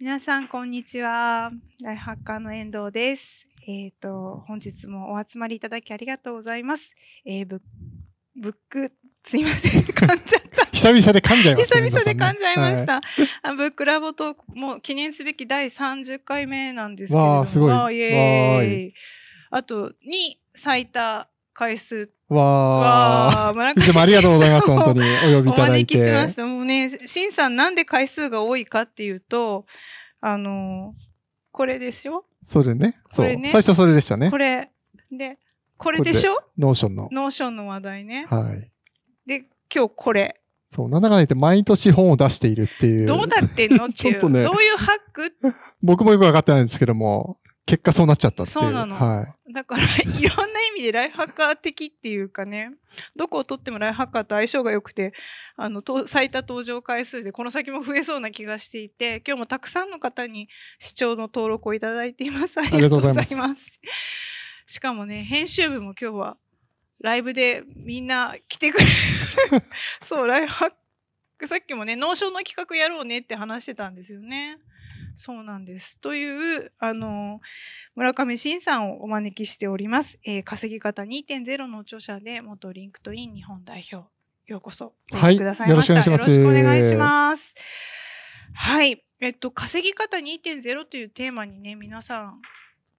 [0.00, 1.52] 皆さん、こんにちは。
[1.80, 3.46] ライフハッカーの遠藤です。
[3.68, 6.96] えっ、と、本日もお集まりいただきありがとうございます。
[7.24, 7.62] えー、ブ
[8.34, 8.92] ブック、
[9.24, 10.66] すいません、噛んじゃった。
[10.66, 11.90] 久々で噛んじゃいました久ね。
[11.90, 13.02] 々で噛んじゃいまし皆た。
[13.44, 17.32] あブックラボと、もう記念すべき第30回目なんですけれども。
[17.34, 18.94] わあすごいイエわーイ。
[19.52, 22.10] あと、に最多回数。
[22.28, 23.52] わあ。
[23.54, 24.66] 村いつもありがとうございます。
[24.70, 26.34] 本当にお呼びいおただい招きしまてし。
[26.36, 26.44] た。
[26.44, 29.64] もうね、しんさんなんで回数が多いかっていうと、
[30.20, 30.94] あの、
[31.52, 32.24] これですよ。
[32.42, 32.98] それね。
[33.10, 33.26] そう。
[33.26, 34.36] ね最初それでしたねこ。
[34.36, 34.70] れ。
[35.10, 35.38] で、
[35.76, 36.42] これでしょ？
[36.58, 37.08] Notion の。
[37.12, 38.26] Notion の話題ね。
[38.28, 38.70] はい。
[39.26, 40.40] で、今日これ。
[40.66, 40.88] そう。
[40.88, 43.06] なんだかんだ言って毎年本を出しているっていう。
[43.06, 43.86] どうなってんの？
[43.86, 44.12] っていう。
[44.12, 45.32] ちょっとねどういうハック？
[45.82, 48.60] 僕もよくわかってないんですけども、結果そうなっちゃったっていう。
[48.60, 49.52] そうなのはい。
[49.52, 49.86] だから、い
[50.28, 52.72] ろんな意味でライフハッカー的っていうかね、
[53.16, 55.14] どこをとってもライフハッカーと相性が良くて、
[55.56, 62.60] あの、と最多登場回数でこの先も増えそうな気がしていて、今日もたくさんの方に視聴の登録をいただいています。
[62.60, 63.34] ありがとうございます。
[63.34, 63.74] りがとうござい
[64.66, 66.36] しかもね、編集部も今日は
[67.00, 68.90] ライブでみんな来てくれる。
[70.04, 70.72] そう、ライフハッ
[71.38, 74.58] ク、さっきもね、 Notion の企画やろうねって話してたんですよね。
[75.16, 75.98] そうなんです。
[76.00, 77.40] という、あの、
[77.94, 80.18] 村上臣さんをお招きしております。
[80.24, 84.08] えー稼ぎ方2.0の著者で、元 LinkedIn 日本代表。
[84.46, 84.94] ようこそ。
[85.10, 85.70] はいくださいました。
[85.70, 87.54] よろしくお願いしますよろしくお願いします。
[88.54, 89.04] はい。
[89.20, 92.40] えっと、稼ぎ方2.0というテーマにね、皆さん、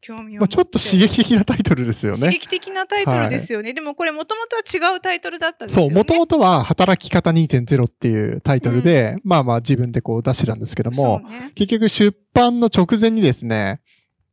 [0.05, 0.41] 興味を。
[0.41, 2.19] まあちょっと刺激的なタイトルですよね。
[2.19, 3.73] 刺激的なタイトルですよね。
[3.73, 5.95] でもこれもともとは違うタイトルだったんですよそう、ね。
[5.95, 13.81] もともとは働き方2.0っていうタイトルで、まあまあ自分でこう出してたんですけども、ね、結局出版の直前にですね、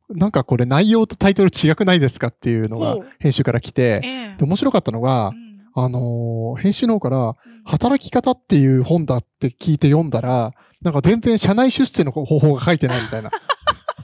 [0.09, 13.31] なんかこれ内容とタイトル違くないですかっていうのが編集から来て、ええで面白かったのがう、んあのー編集の方から、うん働き方っていう本だって聞いて読んだら、なんか全然社内出世の方法が書いてないみたいな。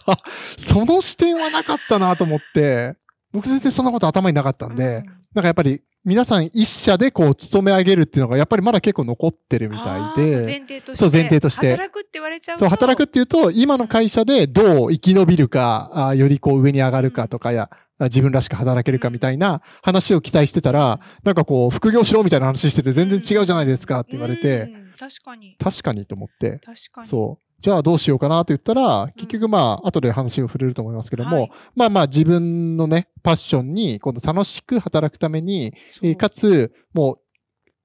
[0.06, 0.18] あ
[0.58, 2.96] その視点はなかったなと思って、
[3.32, 5.06] 僕全然そんなこと頭になかったんで、うん。
[5.34, 11.72] なんかやっぱり皆さん一社でこう勤め上げるっていうのがやっぱりまだ結構残ってるみたいで、前提としてそう前提として。
[11.72, 12.66] 働くって言われちゃうと。
[12.66, 24.94] そう働くっていうと、今の会社でどう生き延びるか、あよりこう上に上がるかとかや、あ自分らしく働けるかみたいな話を期待してたら、なんかこう副業しろみたいな話してて全然違うじゃないですかって言われて、うん。
[24.98, 25.58] 確かに。
[25.60, 27.08] 確かにと思って、確かに。
[27.08, 27.49] そう。
[27.62, 31.52] じゃあどうしようかなと言ったら、結局まあ、後で話を触れると思いますけども、はい。
[31.76, 37.20] まあまあ自分のね、パッションに、今度楽しく働くために、えーかつ、も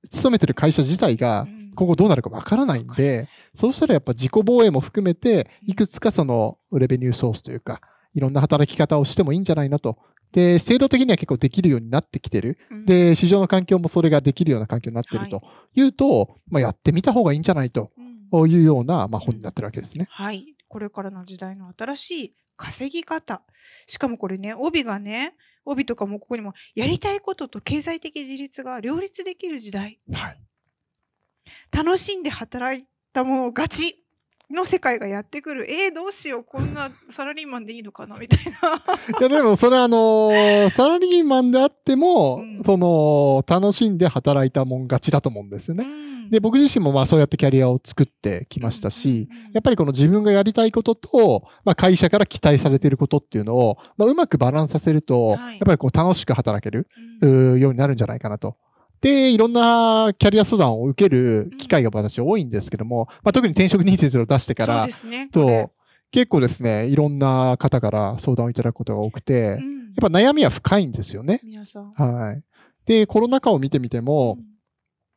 [0.02, 1.64] う、勤めてる会社自体がうん。
[1.74, 7.80] 今後どうなるかわからないんで、そうしたらやっぱ自己防衛も含めて、いくつかそのレベニューソースというか、
[8.14, 9.98] いろんな働き方をしてもいいんじゃないのと。
[10.32, 12.58] で、制度的には結構できるようになってきてる。
[12.70, 12.86] うん。
[12.86, 15.42] で、市場の環境もそれができるような環境になってると
[15.74, 15.82] い。
[15.82, 17.90] うと、まあやってみた方がいいんじゃないと。
[17.98, 18.03] うん
[18.48, 20.06] いうような、まあ本になってるわけですね。
[20.10, 20.54] はい。
[20.68, 23.42] これからの時代の新しい稼ぎ方。
[23.86, 25.34] しかもこれね、帯がね、
[25.64, 29.98] 帯とかもここにも、やりたいことと経済的自立が両立できる時代。
[30.12, 30.40] はい。
[31.70, 34.03] 楽しんで働いたもの勝ち
[34.54, 35.70] の世界がやってくる。
[35.70, 36.44] えー、どうしよう。
[36.44, 38.52] こんなサラリーマンでいいのかなみたいな。
[39.20, 45.84] いや、でもそれはあのーサラリーマンであっても、うんその、楽しんで働いたもん勝ちだと思うんですよね。
[45.84, 56.88] うんで、僕自身もまあそうやってキャリアを作ってきましたし、やっぱりこの自分がやりたいことと、まあ会社から期待されていることっていうのを、まあうまくバランスさせると、はいやっぱりこう楽しく働ける、
[57.60, 58.56] ようになるんじゃないかなと。
[59.04, 64.88] で、いろんなキャリア相談を受ける機会が私多いんですけども、まあ特に転職2.0を出してから。
[64.90, 65.70] そうこれ
[66.10, 71.40] 結構ですね、いろんな方から相談をいただくことが多くて、やっうんぱ悩みは深いんですよね。
[71.44, 71.92] 皆さん。
[71.92, 72.42] はい。
[72.86, 74.38] で、コロナ禍を見てみても、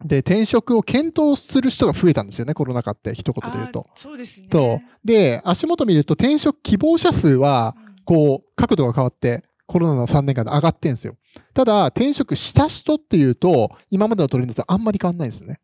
[0.04, 4.48] で、転職を検討する人が増えたんですよね、コロナ禍って一言で言うとそうですね。
[4.52, 5.08] そう。
[5.08, 11.16] で、足元見ると転職希望者数は、うんこう、角度が変わって、コロナの3年間で上がってんですよ。
[11.54, 15.60] ただ、転職した人っていうと、今までのトレンドとあんまり変わんないんですよね。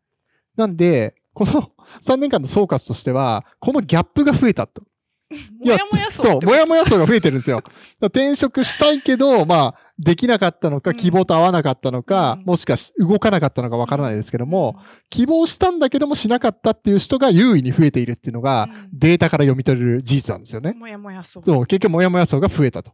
[0.56, 1.72] なんで、この
[2.02, 4.82] 3年間の総括としては、このギャップが増えたと。
[5.58, 7.62] もやもや層そう、もやもや層が増えてるんですよ。
[8.00, 20.72] 転職したいけど、まあ、できなかったのか、うん希望と合わなかったのか、うんもしかし動かなかったのかわからないですけども、うん希望したんだけどもしなかったっていう人が優位に増えているっていうのが、うんデータから読み取れる事実なんですよね。
[20.72, 21.42] もやもやそう。
[21.44, 22.92] そう、結局もやもや層が増えたと。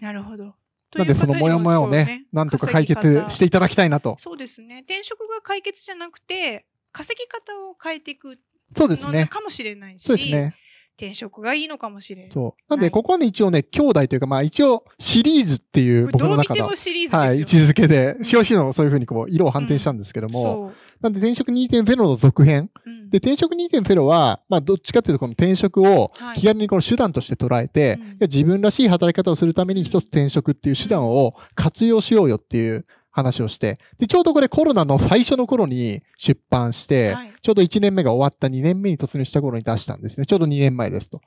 [0.00, 0.54] なるほど。
[0.94, 4.16] なんでそのもやもやをね、なんとか解決していただきたいなと。
[4.18, 4.80] そうですね。
[4.80, 8.38] 転職が解決じゃなくて、稼ぎ方を変えていく
[8.76, 9.22] そうですね。
[9.22, 10.54] のかもしれないし、そうですね。
[11.00, 12.30] 転職がいいのかもしれない。
[12.30, 12.62] そう。
[12.68, 12.90] なんで、はい。
[12.90, 22.70] ここはね、一応ね、兄弟というか、まあ一応、シリーズっていう僕の中の、はい、位置づけで、COC のそういうふうにこう、色を反転したんですけども、なんで転職2.0の続編。
[22.84, 23.08] うん。
[23.08, 26.36] で、転職2.0は、まあ、どっちかというと、この転職をはい。
[26.36, 32.84] 気軽にこの手段として捉えて、自分らしい働き方をするために一つ転職っていう手段を活用しようよっていう
[33.20, 40.26] 話をして、で、ちょうどこれコロナの最初の頃に出版して、はいちょうど1年目が終わった2年目に突入した頃に出したんですね。
[40.26, 41.20] ちょうど2年前ですと。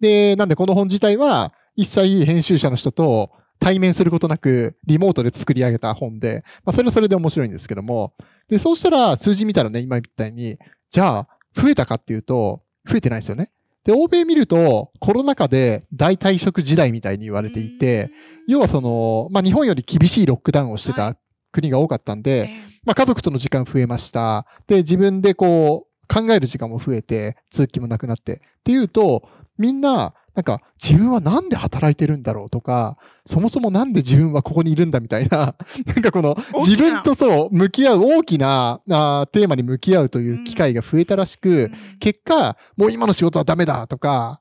[0.00, 8.14] で、なんでこの本自体は一切編集者の人と対面することなくリモートで作り上げた本で、まあそれはそれで面白いんですけども、
[8.48, 10.58] で、そうしたら数字見たらね、今みたいに、
[10.90, 13.50] じゃあ増えたかっていうと、増えてないですよね。
[13.84, 18.10] で、欧米見るとコロナ禍で大退職時代みたいに言われていて、、
[18.48, 21.18] 要はその、まあ日本より厳しいロックダウンをしてはた
[21.52, 22.50] 国が多かったんうんで、
[22.84, 24.46] まあ、家族との時間増えました。
[24.66, 28.34] で、自分でこう、考える時間も増えて、通勤もなくなって。
[28.34, 35.54] っていうと、みんな、なんか、自分はなんで働いてるんだろうとか、そもそもなんで自分はここにいるんだみたいな、
[35.86, 44.39] なんかこの、自分とそう、向き合う大きなあーテーマに向き合うという機会が増えたらしく、うん結果、もう今の仕事はダメだとか、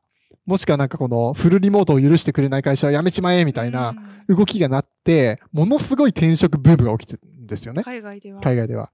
[0.50, 7.84] もしくはなんかこのフルリモートを許してくれない会社は辞めちまえみたいなうん動きがなって、ものすごい転職ブームが起きてるんですよね。
[7.84, 8.42] 海外では。
[8.42, 8.92] 海外では。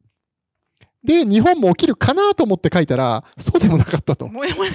[1.04, 4.30] で、日本も起きるかなと思って書いたら、そうでもなかったと。
[4.30, 4.72] もやもや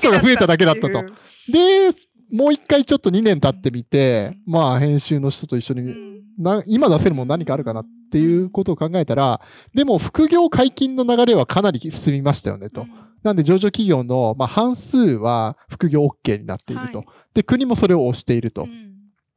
[0.00, 1.02] 層が増えただけだったと
[1.48, 1.90] で、
[2.32, 9.40] もう一回ちょっと2年経ってみて、まあ編集の人と一緒に、うんな今出せるもん何かあるかなっていうことを考えたら、
[9.74, 12.86] でも副業解禁の流れはかなり進みましたよねと。
[13.22, 16.98] なんで上場企業の、まあ、半数は副業 OK になっていると。
[16.98, 18.64] はいで、国もそれを推していると。
[18.64, 18.90] うん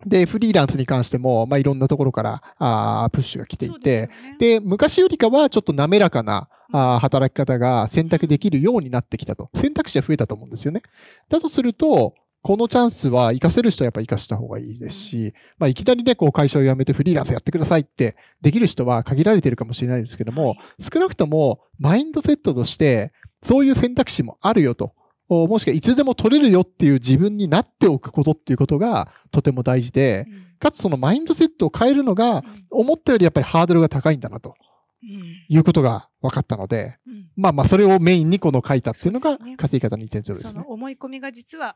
[0.06, 9.50] で、フリーランスに関しても、まあ、いろんなところからあープッシュが来ていて、でねで、昔よりかはちょっと滑らかなあー働き方が選択できるようになってきたと。
[9.56, 10.81] 選択肢は増えたと思うんですよね。
[11.30, 23.13] だとすると、このチャンスは活かせる人はやっぱ活かした方がいいですし、まあ、いきなりね、こう会社を辞めてフリーランスやってくださいってできる人は限られてるかもしれないですけども、はい少なくともマインドセットとして、
[23.45, 24.94] そういう選択肢もあるよと。
[25.30, 34.56] おもしくはいつでも取れるよっていう自分になっておくことっていうことがとても大事で、うんかつそのマインドセットを変えるのが思ったよりやっぱりハードルが高いんだなと
[35.04, 40.69] うんいうことが分かったので、うんまあまあそれをメインにこの書いたっていうのが稼ぎ方2.0ですねその。
[40.69, 41.75] 思い込みが実は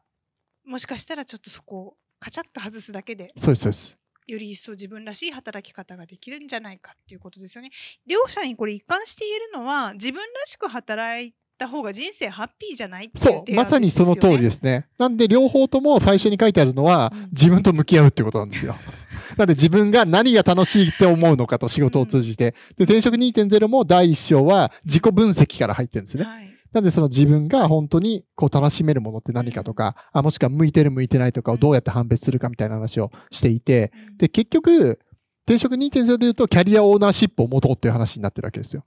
[0.64, 3.98] もしかしたらちょっとそこをカチャッと外すだけでそうです、そうです。
[4.28, 7.72] より一層自分らしい働き方ができるんじゃないかっていうことですよね。
[8.06, 14.88] 両者にこれ一貫して言えるのは自分らしく働いた方が人生ハッピーじゃないっていうそう、まさにその通りですすね。
[14.98, 18.76] なんで両方とも最初に書いてあるのはうん自分と向き合うっていうことなんですよ。
[19.38, 22.56] なんで自分が何が楽しいって思うのかと仕事を通じて。
[22.78, 26.24] で、転職2.0も第一章は自己分析から入ってるんですね。
[26.24, 35.00] はいなんでその自分が本当にこう楽しめるものって何かとか、あもしくは向いてる向いてないとかをどうやって判別するかみたいな話をしていて、うんで、結局、
[35.48, 38.84] 転職2.0で言うとキャリアオーナーシップを持とうっていう話になってるわけですよ。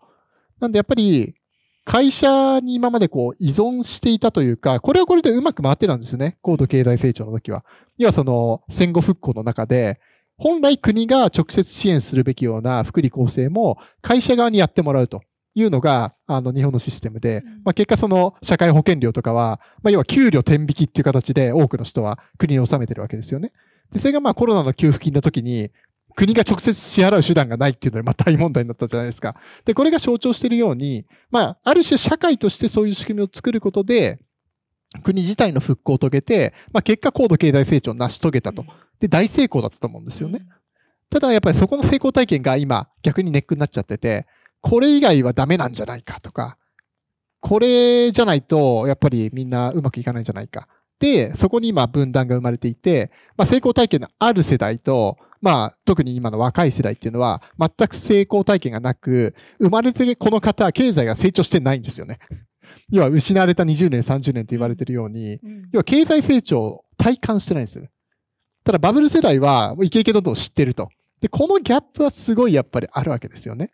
[0.61, 1.35] なんでやっぱり、
[1.91, 6.39] 会社に今までこう依存していたというか、これはこれでうまく回ってたんですよね。
[6.41, 7.65] 高度経済成長の時は。
[7.99, 9.99] 要はその戦後復興の中で、
[10.37, 15.23] 本来国が直接支援するべきような福利厚生も会社側にやってもらうと
[15.57, 23.51] いうのが、あの日本のシステムで、うんまあ、結果その社会保険料とかは、まあ、要は給料天引きっていう形で多くの人は国に納めてるわけですよね。
[23.93, 25.71] で、それがまあコロナの給付金の時に、
[26.17, 29.37] 国が直接支払う手段がないっていうので、まあ大問題になったじゃないですか。
[29.65, 34.19] で、これが象徴しているように、まあ、ある種社会としてそういう仕組みを作ることで、
[35.05, 38.65] 国自体の復興を遂げて、まあ結果高度経済成長を成し遂げたと。
[38.99, 40.47] で、大成功だったと思うんですよね。。
[41.11, 44.27] ただやっぱりそこの成功体験が今逆にネックになっちゃってて、
[44.61, 46.57] これ以外はダメなんじゃないかとか、
[47.41, 50.69] これじゃないとやっぱりみんなうまくいかないんじゃないか。
[51.01, 62.19] で、そこに今分断が生まれていて、まあ、成功体験のある世代と、まあ特に今の若い世代っていうのは全く成功体験がなく、生まれてこの方は経済が成長してないんですよね。
[62.91, 67.87] 要は失われた20年、30年と言われてるように、うん要は経済成長を体感してないんですよ。
[68.65, 70.91] ただバブル世代はイケイケどんどん知ってると。
[71.21, 73.71] で、このギャップはすごいやっぱりあるわけですよね。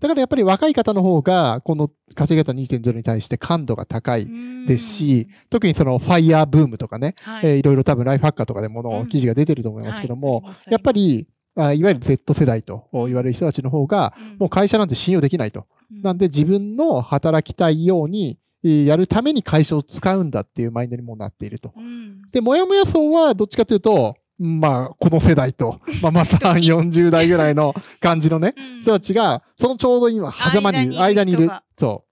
[0.00, 4.26] だからやっぱり若い方の方が、この稼ぎ方2.0に対して感度が高い。
[4.66, 7.46] ですし、特にそのファイヤーブームとかね、はい。
[7.46, 8.90] えーいろいろ多分ライフハッカーとかでもうん。
[8.90, 15.66] の記事が出てると思いますけども、はいやっぱり、あいわゆる Z 世代と言われる人たちの方が、もう会社なんて信用できないと。
[15.90, 21.72] なんで自分の働きたいようにえーやるために会社を使うんだっていうマインドにもなっていると。
[21.76, 22.22] うん。
[22.32, 31.64] で、もやもや層はどっちかというと、まあ、この世代と、まあ、また40 代ぐらいの感じのね、うん人たちが、そのちょうど今、狭間にいる、間にいる間にいる人が。
[31.76, 32.04] そ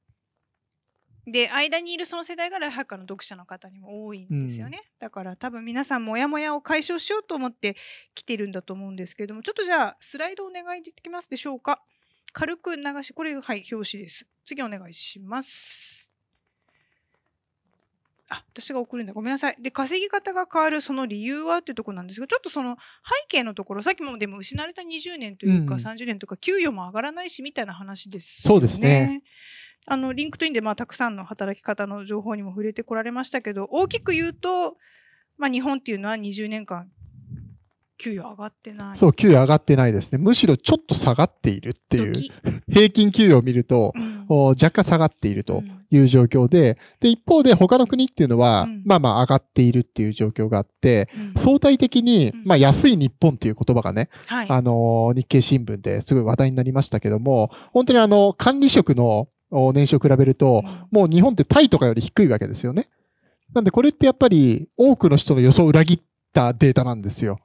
[1.26, 7.76] で間にいるその世代がライフハッカーの読者の方にも多いんですよね、だから多分皆さんモヤモヤを解消しようと思って
[8.14, 11.82] 来てるんだと思うんですけれどもちょっとじゃあスライドお願いできますでしょうか
[12.34, 14.26] 軽く流し、これ、はい、表紙です。
[14.44, 16.03] 次お願いします。
[18.28, 19.12] あ、私が送るんだ。
[19.12, 19.56] ごめんなさい。
[19.60, 22.76] で、稼ぎ方が変わるその理由はっていうところなんですが、ちょっとその
[23.30, 29.22] 背景のところ、さっきもでも失われた20年というか、うん30年とか、給与も上がらないしみたいな話です、そうですね。
[29.86, 34.78] あの、リンクトインで、まあ、たくさんの働き方の情報にも触れてこられましたけど、大きく言うと、
[35.36, 36.88] まあ、日本っていうのは20年間、
[37.98, 38.98] 給与上がってない。
[38.98, 40.18] そう、給与上がってないですね。
[40.18, 42.32] むしろちょっと下がっているっていう、時
[42.72, 54.46] 平均給与を見ると、うんお若干下がっているとうんいう状況で、で、一方で他の国っていうのは、うんまあまあ上がっているっていう状況があって、うん相対的にうん、まあ安い日本っていう言葉がね、はい。
[54.50, 62.88] あのー日経新聞ですごい話題になりましたけども、本当にあの、管理職のお年収を比べると、うんもう日本ってタイとかより低いわけですよね。
[63.54, 66.00] なんでこれってやっぱり多くの人の予想を裏切っ
[66.32, 67.38] たデータなんですよ。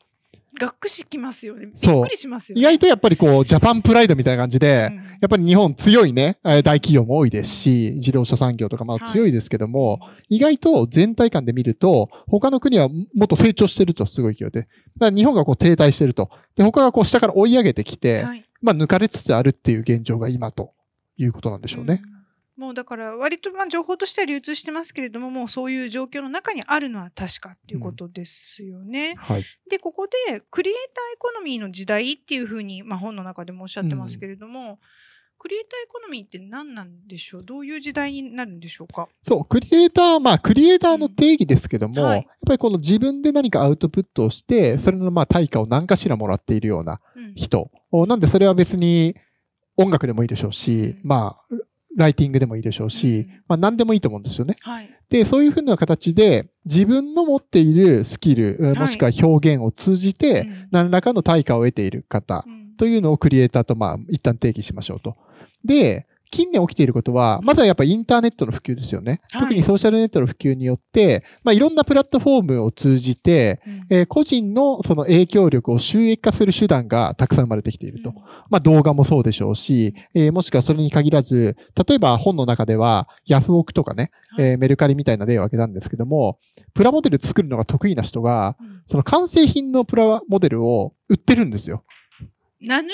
[0.58, 1.68] がっくしきますよね。
[1.68, 2.62] びっそうくりしますよね。
[2.62, 14.62] 意外とやっぱりこう、ジャパンプライドみたいな感じで、うんやっぱり日本強いね、えー大企業も多いですし、自動車産業とかまあ強いですけども、意外と全体感で見ると、他の国はもっと成長してると、すごい勢いで。
[14.62, 16.30] だから日本がこう停滞してると。
[16.56, 20.74] で、他がこう下から追い上げてきて、はいまあ抜かれつつあるっていう現状が今と
[21.18, 22.02] いうことなんでしょうね。
[22.04, 22.19] うん
[22.60, 29.16] もうだから割とまあ情報としては流通してますけれどももうそういう状況の中にあるのは確かっていうことですよね。
[29.18, 29.46] はい。
[29.70, 34.80] でここでクリエイターエコノミーの時代っていうふうに、まあ、本の中でもおっしゃってますけれども、
[35.38, 37.46] クリエイターエコノミーって何なんでしょう？
[37.46, 39.08] どういう時代になるんでしょうか？
[39.26, 42.08] そう、クリエイター、まあ、クリエイターの定義ですけども、うん。
[42.08, 42.18] はい。
[42.18, 47.20] やっぱりこの自分で何かアウトプットをして、それのまあ対価を何かしらもらっているようなう
[48.06, 48.08] ん。
[48.08, 49.16] なんでそれは別に
[49.78, 51.00] 音楽でもいいでしょうし、うん。
[51.04, 51.56] まあ、
[51.96, 53.44] ライティングでもいいでしょうし、うん。
[53.48, 54.56] まあ何でもいいと思うんですよね。
[54.62, 54.90] はい。
[55.10, 58.80] で、そういうふうな形で自分の持っているスキル、はい。
[58.80, 60.68] もしくは表現を通じて、うん。
[60.72, 62.76] 何らかの対価を得ている方うん。
[62.78, 65.18] というのをクリエイターとまあ一旦定義しましょうと。
[65.64, 69.22] で、近年起きていることは、まずはやっぱインターネットの普及ですよね。
[69.32, 78.14] はい特にソーシャルネットの普及によって、まあいろんなプラットフォームを通じて、うんえー個人のその影響力を収益化する手段がたくさん生まれてきていると。
[78.50, 81.58] まあ動画もそうでしょうし、えーもしくはそれに限らず、
[81.88, 86.38] 例えば本の中ではヤフオクとかね、えーメルカリみたいな例を挙げたんですけども、
[86.74, 91.84] プラモデル作るのが得意な人が、うんその完成品のプラモデルを売ってるんですよ。
[92.60, 92.90] なぬ、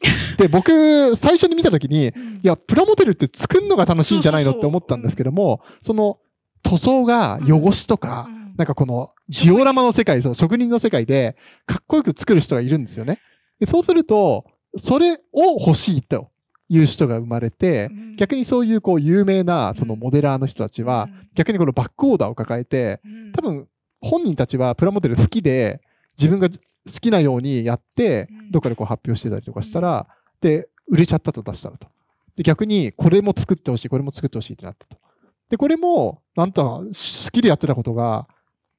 [0.38, 2.40] で、僕、最初に見たときに、いうん。
[2.42, 6.18] や、プラモデルって作るのが楽しいんじゃないのって思ったんですけども、その
[6.62, 8.54] 塗装が汚しとか、うん。
[8.56, 11.36] なんかこのジオラマの世界、そう、職人の世界で
[11.66, 13.18] かっこよく作る人がいるんですよね。
[13.58, 14.44] でそうすると、
[14.76, 16.28] それを欲しいと
[16.68, 18.16] いう人が生まれて、うん。
[18.16, 23.32] 逆にそういうこう有名なそのモデラーの人たちは、逆にこのバックオーダーを抱えて、うん。
[23.32, 23.68] 多分
[24.00, 25.80] 本人たちはプラモデル好きで、
[26.16, 26.48] 自分が
[26.86, 30.06] 好きなようにやってうん、どっかでこう発表してたりとかしたら、
[30.40, 31.88] で、売れちゃったと出したらと。
[32.36, 34.96] で、逆にこれも作ってほしい、これも作ってほしいってなったと。
[35.48, 38.26] で、これも、なんと好きでやってたことが、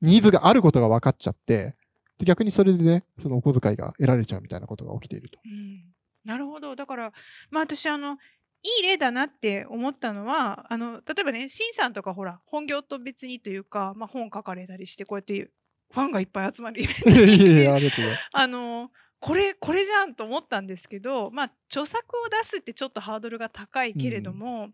[0.02, 1.76] ニーズがあることが分かっちゃって、
[2.18, 5.40] で逆にそれでね、そのお小遣いが得られちゃうみたいなことが起きていると。
[5.44, 5.96] うん
[6.26, 6.76] なるほど。
[6.76, 7.14] だから、
[7.52, 8.18] まあ私、あの、
[8.64, 15.52] いい例だなって思ったのは、あの、例えばね、シンさんとかほら、本業と別にというか、まあ本書かれたりして、こうやって
[15.96, 18.02] ファンがいっぱい集まるイベント。
[18.34, 24.70] あの、これ、これじゃんと思ったんですけど、まあ、著作を出すってちょっとハードルが高いけれども、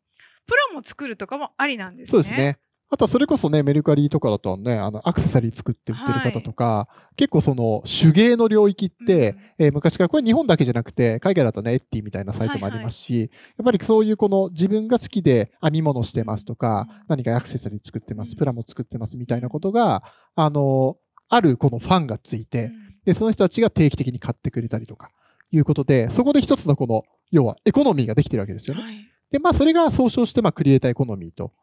[0.48, 2.12] プラも作るとかもありなんですね。
[2.12, 2.58] そうですね。
[2.94, 13.28] あとはそれこそね、メルカリとかだとね、あの、アクセサリー作って売ってる方とか、結構その手芸の領域って、えー昔から、これ日本だけじゃなくて、海外だとね、エッティみたいなサイトもありますし、や
[13.62, 17.06] っぱりそういうこの自分が好きで編み物してますとか、うん。
[17.08, 18.30] 何かアクセサリー作ってまうん。
[18.30, 20.04] す、プラも作ってますみたいなことが、
[20.36, 20.98] あの、
[21.32, 25.10] あるこのファンがついて、うんで、その人たちが定期的に買ってくれたりとか、
[25.52, 28.84] いうことで、そこで一つのこの、要はエコノミーができてるわけですよね。
[28.84, 31.54] はいで、まあ、それが総称して、まあ、クリエイターエコノミーと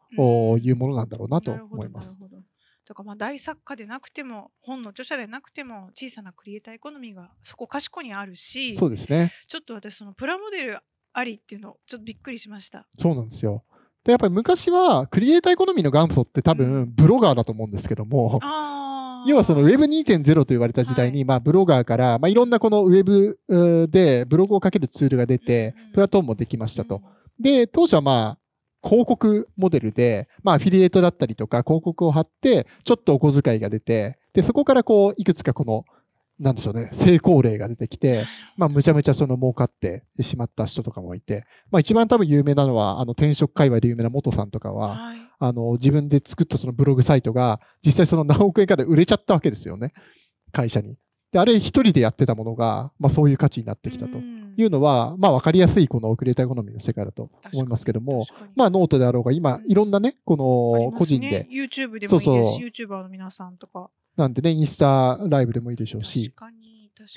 [0.57, 2.17] いうものなんだろうなと思います。
[2.87, 9.31] だからまあ大作家でなくても本の著者でなくても小さなクリエイターエコノミーがそこかしこにあるしそうですね。
[9.47, 10.79] ちょっと私そのプラモデル
[11.13, 12.87] ありっていうのちょっとびっくりしました。
[12.97, 13.63] そうなんですよ。
[14.03, 18.78] で、やっぱり昔は、クリエイターエコノミーの元祖って多う分、ブロガーだと思うんですけども、あー
[19.27, 21.25] 要はその Web2.0 と言われた時代に、はい。
[21.25, 23.39] まあブロガーから、まあいろんなこの Web
[23.91, 27.01] でブログを書けるツールが出てプラットフォームもできましたと。
[27.39, 28.39] で、当初はまあ、
[28.87, 35.83] 広告モデルで、まあ、アフィリエイトだったりとか、広告を貼って、ちょっとお小遣いが出て、で、そこからこう、いくつかこの、
[36.39, 49.93] なんでしょうね、成功例が出てきて、まあ、むちゃむちゃその儲かってしまった人とかもいて、まあ、一番多分有名なのは、あの、転職界隈で有名な元さんとかは、はいあの、自分で作ったそのブログサイトが、実際その何億円かで売れちゃったわけですよね。
[50.51, 50.97] 会社に。
[51.31, 54.17] で、あれ一人でやってたものが、まあ、そういう価値になってきたと。
[54.17, 61.29] うんいうのは、まあ分かりやすいこのクリエイターエコノミーの世界だと思いますけども、まあノートであろうが、今いろんなね、この個人で。
[61.29, 63.89] ね、YouTube でもいいですし、そうそう YouTuber の皆さんとか。
[64.19, 66.33] なんでね、インスタライブでもいいでしょうし。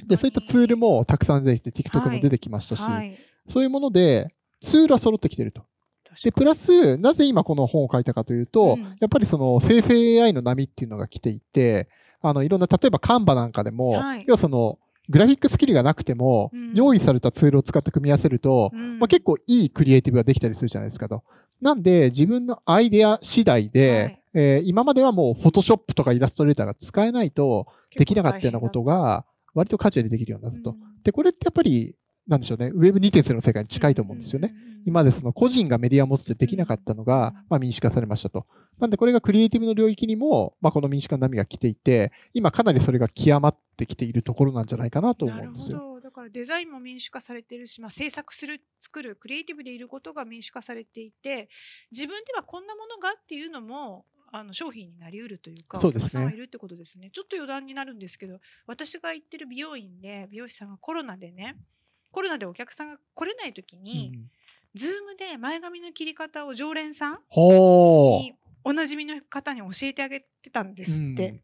[0.07, 2.93] で、そういったツールもたくさん出てきて、TikTok も出てきましたし、はい。
[2.93, 3.19] はい、
[3.49, 5.65] そういうもので、ツールは揃ってきてると。
[6.23, 11.89] で、プラス、なぜ今この本を書いたかというと、うん、やっぱりその生成 AI の波っていうのが来ていて、
[12.21, 14.79] あの、いろんな、例えばカンバなんかでも、はい、要はその、
[15.09, 21.25] グラフィックスキルがなくても、うん、用意されたツールを使って組み合わせると、うん、まあ、結構いいクリエイティブができたりするじゃないですかと。
[21.63, 30.77] なんで、自分のアイデア次第で、はい、えー、今まではもう、フォトショップとかイラストレーターが使えないとできなかったようなことが、割とカジュアルにできるようになったと。
[31.05, 31.95] で、これってやっぱり、
[32.27, 34.55] なんでしょうね、Web2.0 の世界に近いと思うんですよね。
[34.85, 38.47] 今までその個人がメディアを持つってできなかったのが、まあ民主化されましたと。
[38.81, 45.92] なんでこれがクリエイティブの領域にも、まあこの民主化の波が来ていて、今かなりそれが極まってきているところなんじゃないかなと思うんですよ。
[46.13, 51.49] だからデザインも民主化されてるし、まあ、制作する、作る、クリエイティブでいることが民主化されていて、
[51.91, 56.31] 自分ではこんなものがっていうのも、あの商品になりうるというか、そうですね。
[56.35, 57.11] いるってことですね。
[57.11, 61.57] ちょっと余談になるんですけど、私が行ってる美容院で、美容師さんがコロナでね、
[62.11, 64.31] コロナでお客さんが来れない時に、うん
[64.75, 68.33] ズームで前髪の切り方を常連さんに
[68.65, 71.43] おなじみの方に教えてあげてたんですって。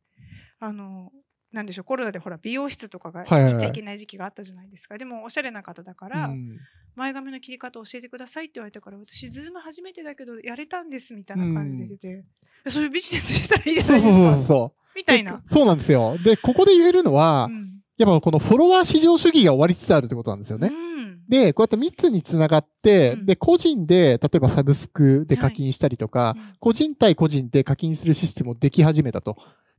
[0.61, 1.13] うん、あの
[1.53, 6.59] なんでしょうコロナでほら美容室とかが行っちゃいけない時期があったじゃないですか、でもおしゃれな方だから、うん、
[6.95, 12.25] 前髪の切り方教えてくださいって言われたから私ズーム初めてだけどやれたんですみたいな感じで出て、
[12.65, 14.35] うん、そういうビジネスしたらいいじゃないですか。
[14.37, 15.43] そうそうみたいな。
[15.51, 16.19] そうなんですよ。
[16.23, 21.21] でここで言えるのは、うん、やっぱこのフォロワー至上主義が終わりつつあるってことなんですよね、うん。
[21.29, 29.37] で、こうやって密につながって、うん、で、個人で、例えばサブスクで課金したりとか、はい個人対個人で課金するシステムをでき始めたと。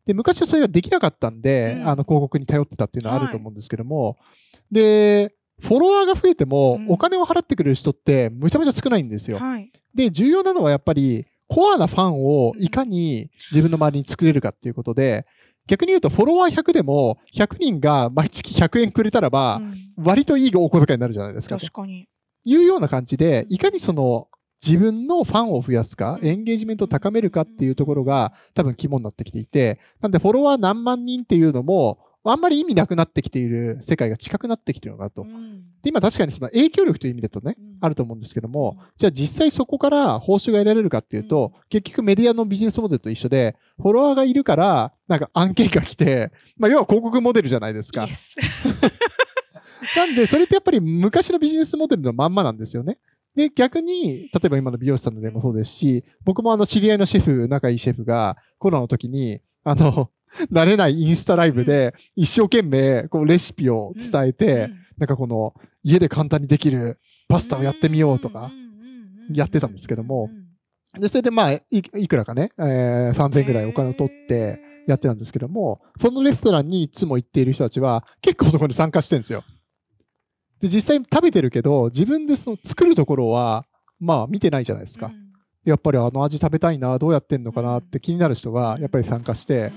[0.09, 4.25] で、昔はそれができなかったんで、うん、あの、広告に頼ってたっていうのはあると思うんですけども、は
[4.71, 9.37] い、で、フォロワーが増えても、お金を払ってくれる人ってむちゃむちゃ少ないんですよ。
[9.37, 15.27] はい、で、重要なのはやっぱり、コアなファンをいかに自分の周りに作れるかっていうことで、
[15.67, 19.61] 逆に言うと、フォロワー100でも、100人が毎月100円くれたらば、
[19.95, 21.57] 割といいお小遣いになるじゃないですか。
[21.57, 22.07] 確かに。
[22.45, 24.27] いうような感じで、いかにその、
[24.65, 35.21] 自分のファンを増やすか、エンゲージメントを高めるかっていうところが多分肝になってきていて、なんでフォロワー何万人っていうのも、あんまり意味なくなってきている世界が近くなってきているのかと。
[35.21, 48.07] うん、で今確かにその影響力という意味だとね、うん、あると思うんですけども、じゃあ実際そこから報酬が得られるかっていうと、うん、結局メディアのビジネスモデルと一緒で、フォロワーがいるから、なんか案件が来て、まあ要は広告モデルじゃないですか。
[49.95, 52.97] なんで、それってやっぱり昔のビジネスモデルのまんまなんですよね。
[53.35, 60.09] で、逆に、例えば今の美容師さんの例もそうですし、僕もあの知り合いのシェフ、仲いいシェフがコロナの時に、あの、
[60.51, 68.51] 慣れないインスタライブで、一生懸命、こう、レシピを伝えて、なんかこの、家で簡単にできるパスタをやってみようとか、
[69.33, 70.29] やってたんですけども、
[70.99, 79.43] で、それでまあ、いいくらかね、えー、3000円ぐらいお金を取ってやってたんですけども、そのレストランにいつも行っている人たちは、結構そこに参加してるんですよ。
[80.61, 83.65] で、実際食べてるけど、自分でその作るところは、
[83.99, 85.11] まあ見てないじゃないですか。
[85.65, 89.71] やっぱりあの味食べたいな、どうやってんのかなって気になる人がやっぱり参加して、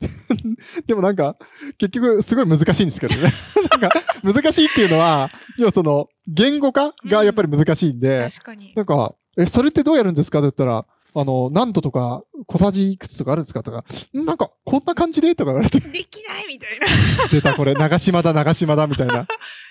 [0.86, 1.36] でもなんか、
[1.78, 3.32] 結局すごい難しいんですけどね。
[3.80, 3.90] なんか、
[4.22, 8.72] 難しいっていうのは、要はその、言語化がやっぱり難しいんで、うん。
[8.74, 10.86] なんか、え、それってどうやるんですかって言ったら、
[11.18, 13.62] あの、何度とか、小さじいくつとかあるんですか？
[13.62, 15.34] とか、なんか、こんな感じで？
[15.34, 15.80] とか言われて。
[15.80, 16.46] できない？
[16.46, 16.86] みたいな。
[17.30, 19.26] 出た、これ、長島だ、長島だ、みたいな。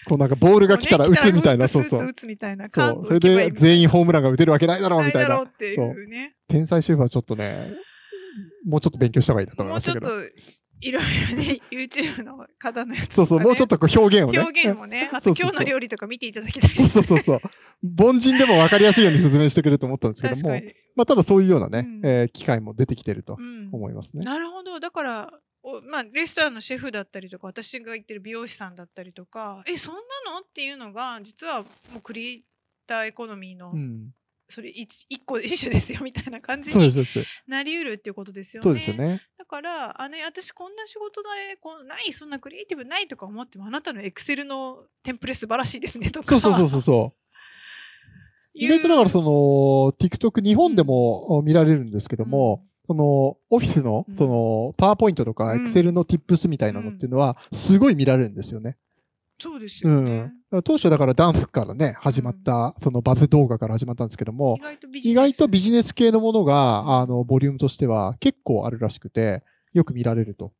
[0.08, 2.08] こうなんか、ボールが来たら打つみたいな、そうそう。
[2.08, 2.68] 打つみたいな。
[2.68, 3.06] そう。
[3.06, 5.44] それで、全員ホームランが打てるわけないだろう、みたいな。
[5.76, 5.96] そう。
[6.48, 7.74] 天才シェフはちょっとね、
[8.66, 10.08] もうちょっと勉強した方がいいなと思いましたけど。
[10.08, 10.36] もうちょっと
[10.86, 14.40] いろいろね、 YouTube の方のやつ、ね、そうそう、もうちょっとこう表現をね。
[14.40, 17.40] 表現をね、 あと今日の料理とか見ていただきたい、そうそうそうそう。
[18.00, 20.62] 凡人でも分かりやすいように説明してくれると思ったんですけども、
[20.96, 23.38] まあ、ただそういうようなね、うん、えー、機会も出てきてると
[23.72, 24.20] 思いますね。
[24.20, 24.80] うん、なるほど。
[24.80, 30.40] だから、おまあ、レストランのシェフだったりとか、私が行ってる美容師さんだったりとか、え、そんなの？
[30.40, 31.68] っていうのが、実はも
[31.98, 32.46] うクリエイ
[32.86, 33.74] ターエコノミーの
[34.50, 36.94] それ一一個一種ですよみたいな感じに
[37.48, 38.64] なりうるっていうことですよね。
[38.64, 39.22] そうですよね。
[39.38, 46.40] だからあの私こんな仕事でこうないそんなクリエイティブないとか思ってもあなたのエクセルのテンプレ素晴らしいですねとか。
[46.40, 47.18] そうそうそうそう。
[48.54, 49.28] 意外とだからその
[50.00, 58.78] TikTok 日本でも見られるんですけども、うん、そのオフィスのそのパワーポイントとかエクセルの Tips みたいなのっていうのはすごい見られるんですよね。
[59.38, 60.34] そうですよね。
[60.52, 64.58] うん、当初だからダンスからね、始まった、そのバズ動画から始まったんですけども、
[64.94, 69.44] 意外とビジネス系のものが、あの、ボリュームとしては結構あるらしくて、
[69.74, 70.54] よく見られると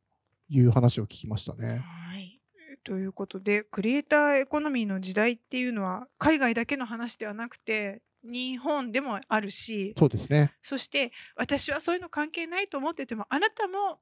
[0.50, 1.82] いう話を聞きましたね。
[1.84, 2.40] はい。
[2.84, 10.52] ということでクリエイターエコノミーの時代っていうのは海外だけの話ではなくて日本でもあるしそうですね。
[10.62, 13.98] そして私はそういうの関係ないと思っててもあなたも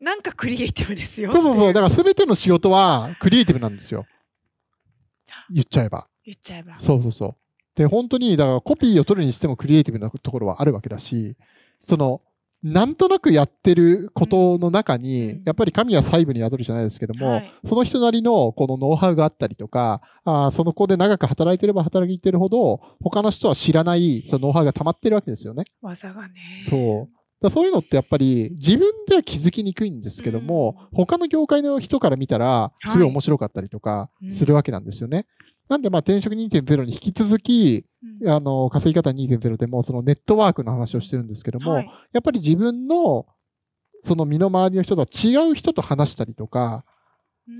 [0.00, 1.72] なんかクリエイティブですよそうそうそう。
[1.72, 4.04] だから全ての仕事はクリエイティブなんですよ。
[5.50, 6.06] 言っちゃえば。
[6.24, 7.34] 言っちゃえばそうそうそう。
[7.74, 11.36] で、本当に、だからコピーを取るにしてもクリエイティブなところはあるわけだし、
[11.86, 12.22] その、
[12.62, 25.64] なんとなくやってることの中に、うんやっぱり神は細部に宿るじゃないですけども、はいその人なりのこのノウハウがあったりとか、あーその子で長く働いてれば働いてるほど、他の人は知らないそのノウハウが溜まってるわけですよね。
[25.82, 27.23] 技がねそう。
[27.44, 34.32] だそういうのってやっぱり自分では気づきにくいんですけども、他の業界の人から見たら、すごい面白かったりとかうん。
[34.32, 35.26] するわけなんですよね。
[35.68, 37.86] なんで、まあ、転職2.0に引き続き、
[38.22, 38.28] うん。
[38.28, 41.86] あの、稼ぎ方2.0でも、そのネットワークの話をしてるんですけども、はい。
[42.12, 43.26] やっぱり自分の、
[44.02, 46.84] その身の回りの人とは違う人と話したりとか、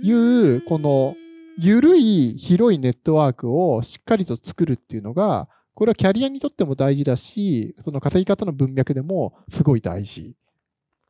[0.03, 1.15] いうこの
[1.59, 10.37] ゆるい広いネットワークをしっかりと作るっていうのが、これはキャリアにとっても大事だし、その稼ぎ方の文脈でもすごい大事。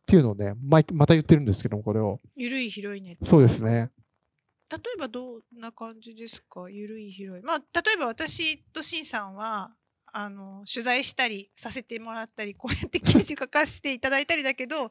[0.02, 2.20] っていうのをね、毎また言ってるんですけども、これを。
[2.36, 3.90] ゆるい広いねそうですね。
[4.70, 6.68] 例えばどんな感じですか？
[6.70, 9.70] ゆるい広いまあ例えば私としんさんは
[10.06, 14.90] あの取材したりさせてもらったりこうやって記事書かせていただいたりだけど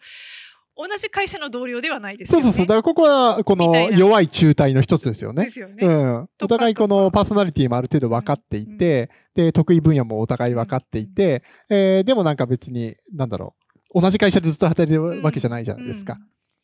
[0.76, 2.44] 同じ会社の同僚ではないですよね。
[2.46, 2.66] そうそうそう。
[2.66, 5.52] だからここは、この弱い中退の一つですよねで。
[5.52, 5.86] すよね。
[5.86, 6.30] うん。
[6.42, 13.56] お互いこのパーソナリティもある程度分かっていて、で、得意分野もお互い分かっていて、えーでもなんか別に、なんだろ
[13.94, 14.02] う。
[14.02, 16.14] 同じ会社でずっと働いてるわけじゃないじゃないですか。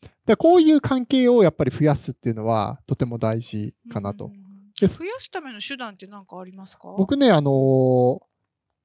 [0.02, 4.32] だからこういう関係をやっぱり増やすっていうのはとても大事うんかなと
[4.80, 6.95] 増やすための手段って何かありますか？
[6.98, 8.19] 僕ね、あのー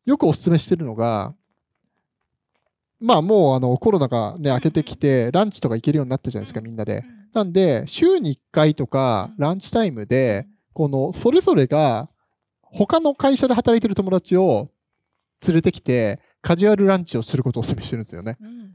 [0.05, 1.35] よくお勧めしてるのが、
[3.01, 7.05] まあもうあのコロナがね、明けてきて、ランチとか行けるようになったじゃないですか、みんなで。
[7.07, 12.09] うんなんで、週に1回とか、うんランチタイムで、この、それぞれが、
[12.63, 14.71] 他の会社で働いてる友達を
[15.47, 18.37] 連れてきて、カジュアルランチをすることをお勧めしてるんですよね。
[18.41, 18.75] うん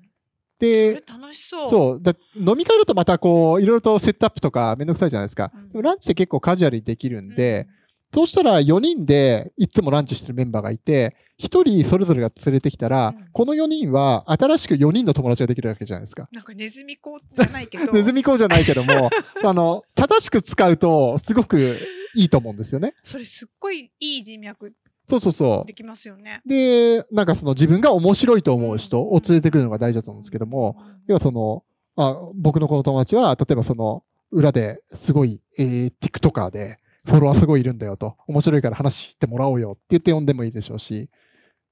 [0.60, 1.70] で、楽しそう。
[1.70, 5.52] そう、だ飲み会だとまたこう、いろいろとセットアップとかめんどくさいじゃないですか。
[5.56, 7.66] うんでもランチって結構カジュアルにできるんで、
[8.14, 16.28] そうしたら4人でいつもランチしてるメンバーがいて、1人それぞれが連れてきたら、うんこの4人は新しく4人の友達ができるわけじゃないですか。
[16.34, 19.10] なんかネズミ子じゃないけど ネズミ講じゃないけども、
[19.44, 21.80] あの、正しく使うとすごく
[22.16, 22.96] いいと思うんですよね。
[23.04, 24.74] それすっごいいい人脈
[25.08, 26.42] そうそうそできますよね。
[26.46, 26.50] う。
[26.50, 30.76] で、なんかその自分が面白いと思う人を連れてくるのが大事だと思うんですけども、
[31.08, 31.64] 要はその、
[31.96, 41.10] あ僕のこの友達は、例えばその、裏ですごい、えー、TikToker で、フォロワーすごいいるんだよと、面白いから話してもらおうよって言って呼んでもいいでしょうし、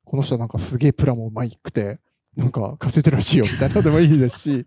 [0.06, 2.00] この人なんかすげえプラもうまいくて、
[2.36, 4.66] なんか稼いでるらしいよみたいなのでもいいですし、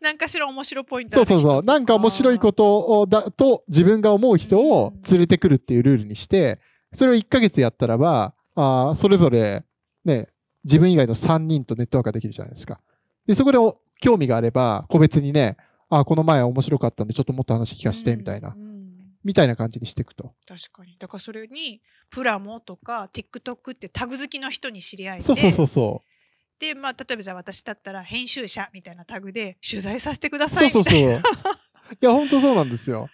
[0.00, 6.60] なんかしら面白ポイントそうそうそう、なんか面白いことをだと自分が思う人を連れてくるっていうルールにして、
[6.92, 9.64] それを1ヶ月やったらば、あーそれぞれ
[10.04, 10.28] ね、
[10.64, 12.80] 自分以外の3人とネットワークができるじゃないですか。
[13.26, 15.56] で、そこでお興味があれば、個別にね、
[15.88, 18.56] あ、この前面白かったんで、ちょっともっと話聞かせて、みたいな、
[19.24, 20.34] みたいな感じにしていくと。
[20.46, 21.80] 確かにだからそれに
[22.10, 26.02] プラモとか TikTok ってタグ好きの人に知り合えてそうそうそうそ
[26.58, 30.48] でまあ例えばじゃあ私だったら編集者みたいなタグで取材させてくだう。
[30.48, 30.94] さそうそうそう。
[30.94, 31.22] いみたい
[32.00, 33.08] いや、本当そうなんですよ。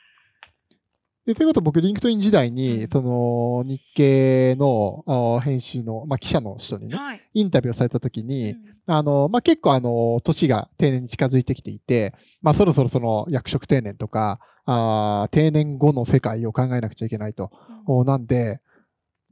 [1.26, 17.50] で、ということは僕、リンクトイン時代に、うんその、日経のあ編集の、まあ、記者の人にね、なはい、インタビューをされた時うに、んあの、まあ、結構あの、年が定年に近づいてきていて、まあ、そろそろその役職定年とか、あー定年後の世界を考えなくちゃいけないと。
[17.86, 18.60] おなんで、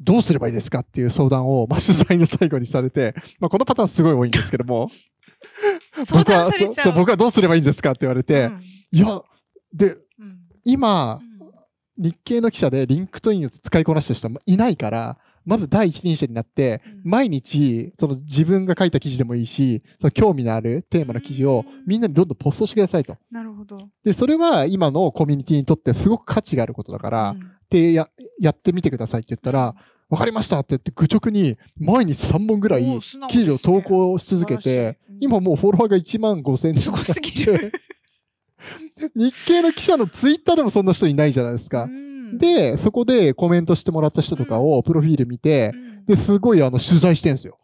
[0.01, 4.91] どうすればいいですかっていう相談を、まあ、取材の最後にされて、まあ、このパターンすごい多いんですけども、
[6.07, 6.51] 相僕は
[6.95, 8.63] 僕はどうすればいいんですかって言われて、うん。
[8.93, 9.23] いや、
[9.75, 10.39] で、うん。
[10.65, 11.21] 今
[11.99, 12.03] う、ん。
[12.03, 23.17] 日経の記者でリンクトインを使いこなしてる人はいないから、まず第一人者になって、うん毎日、その自分が書いた記事でもいいし、その興味のあるテーマの記事をうんみんなにどんどんポストしてくださいと。
[23.31, 23.89] なるほど。
[24.05, 28.09] で、それは今のコミュニティにとってすごく価値があることだから、うんでや、
[28.41, 29.75] やってみてくださいって言ったら、
[30.09, 37.73] わかりましたって言って、愚直に毎日3本ぐらい記事を投稿し続けて今もうフォロワーが1万5千人すごすぎる。
[39.15, 41.85] 日経の記者のツイッターでもそんな人いないじゃないですか。
[41.85, 46.05] うん、で、そこでコメントしてもらった人とかをプロフィール見てう、ん。
[46.07, 47.59] で、すごいあの取材してんすよ。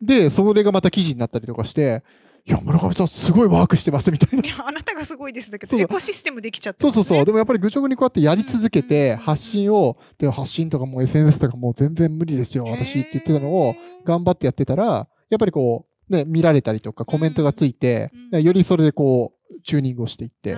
[0.00, 2.02] で、それがまた記事になったりとかして、
[2.44, 4.44] いや、村上さんすごいワークしてますみたいな。
[4.46, 5.50] いやあなたがすごいです。
[5.50, 7.24] だけどエコシステムできちゃってね、そうそうそう。
[7.24, 13.74] でもやっぱり愚直にこうやってやり続けて、うん発信を、で、発信とかもう SNS とかもう全然無理ですよ、私って言ってたのを、
[14.04, 20.56] 頑張ってやってたら、やっぱりこう、ね、見られたりとかコメントがついて、うんよりそれでこう、チューニングをしていって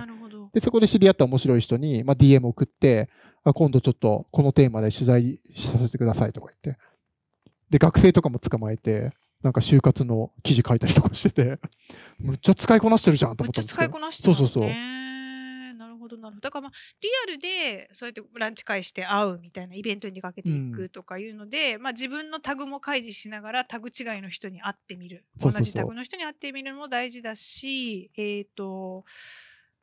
[0.53, 3.09] で、そこで知り合った面白い人に、まあ、DM 送って、
[3.43, 6.81] あ今度ちょっとこのテーマで取材させてくださいとか言って。
[7.69, 11.59] で、学生とかも捕まえて、なんか就活の記事書いたりとかしてて、
[12.19, 13.87] むっちゃ使いこなしてるじゃんと思ったんですけど。
[13.87, 14.35] 使いこなしてね。
[14.35, 16.41] そうそうそうなるほどなるほど。
[16.41, 25.23] だからまあリアルでそうやってランチ会して会うみたいなイベントに出かけていくとかいうので、まあ自分のタグも開示しながらタグ違いの人に会ってみる。
[25.39, 29.05] そうそうそう同じタグの人に会ってみるのも大事だし、えっ、と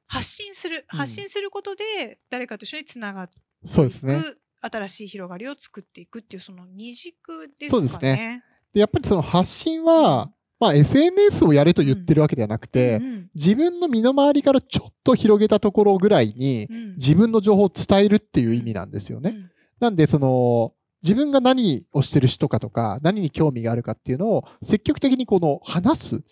[0.06, 4.22] 発信するうん発信することで誰かと一緒につながっていそうですね。
[4.22, 4.38] く。
[4.62, 7.70] 新しい広がりを作っていくっていうその二軸ですかね。
[7.70, 8.42] そうですね
[8.72, 19.30] でやっぱりその発信は、まあ SNS をやれと言ってるわけではなくて、うん自分の身の回りからちょっと広げたところぐらいにうん自分の情報を伝えるっていう意味なんですよね。
[19.30, 26.24] うんなんでその自分が何をしてる人かとか何に興味があるかっていうのを積極的にこの話す、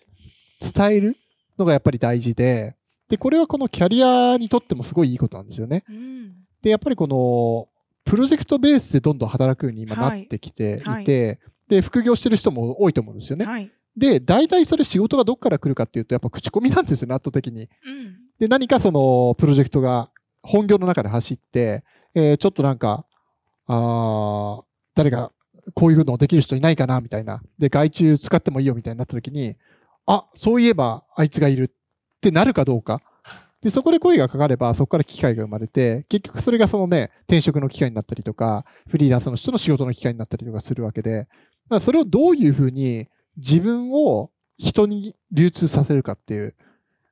[0.73, 1.17] 伝える
[1.57, 2.75] のがやっぱり大事で、
[3.09, 5.83] で、これはこのキャリアにとってもすごいいいことなんですよね。
[5.89, 7.67] うんで、やっぱりこの
[8.03, 11.05] プロジェクトベースでどんどん働くように今はないってきていて、はい
[11.67, 13.45] で、副業してる人も多いと思うんですよね。
[13.45, 13.71] はい。
[13.97, 17.61] で、大体それ仕事がどっから来るかっていうと、やっぱ口コミなんですよね、 圧倒的に。
[17.61, 20.09] うんで、何かそのプロジェクトが
[20.43, 23.05] 本業の中で走って、えーちょっとなんか、
[23.67, 24.63] あー
[24.95, 25.31] 誰か
[25.73, 27.41] こういうのできる人いないかなみたいな。
[27.57, 29.55] で、外注使ってもいいよみたいになった時に、
[30.05, 31.73] あ、そういえばあいつがいる
[32.25, 33.01] ってなるかどうか。
[33.61, 41.27] で、そこで声がかかれば、そこから機会が生まれて、結局それがそのね、転職の機会になったりとか、フリーランスの人の仕事の機会になったりとかするわけで、
[41.69, 43.07] だそれをどういうふうに
[43.37, 46.55] 自分を人に流通させるかっていう、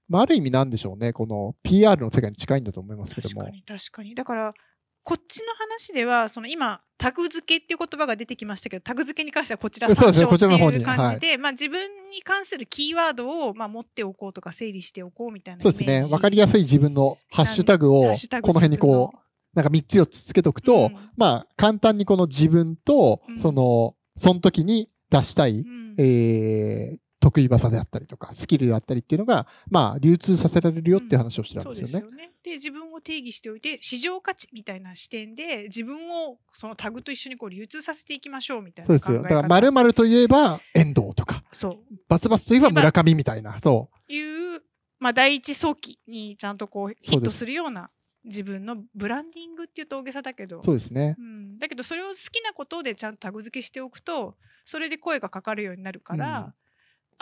[0.08, 3.52] まあ、ある意味なんでしょうね、この PR の世界に近いんだと思いますけども確か。
[3.52, 4.54] に確かにだから
[5.04, 10.80] こっちの話ではその今タグ付けっていう言葉が出てきましたけどタグ付けに関してはこちらそうですね参照ってこちらの方にい。
[10.80, 16.08] う感じで、まあ、自分に関するキーワードを、まあ、持っておこうとか整理しておこうみたいなそうですね。
[16.10, 19.18] わかりやすい自分のハッシュタグを、この辺にこう、
[19.54, 21.10] なんか3つ4つつけとくと、うん。
[21.18, 25.96] まあ、簡単にこの自分とうん、その、その時に出したい、うん。
[25.98, 32.06] えー、得意技であったりとか、スキルであったりっていうのが、まあ、流通させられるよっていう話をしてたんそうですよね。
[32.06, 32.32] ですよね。
[32.44, 39.22] で自分を定義しておいて市場価値みたいな視点で自分をそのタグと一緒にこう流通させていきましょうみたいそうですよ。
[39.22, 44.62] だから、〇〇といえば、遠藤とか、そうバツバツといえば村上みたいな、そいう、
[45.00, 47.90] まあ、第一早期にちゃんとこうヒットすするような
[48.26, 51.16] 自分のブランディングっていうと大げさだけどう、そうですね。
[51.18, 56.54] うん、だけどそれを好きなことでちゃんとタグ付けしておくとそれで声がかかるようになるから、うん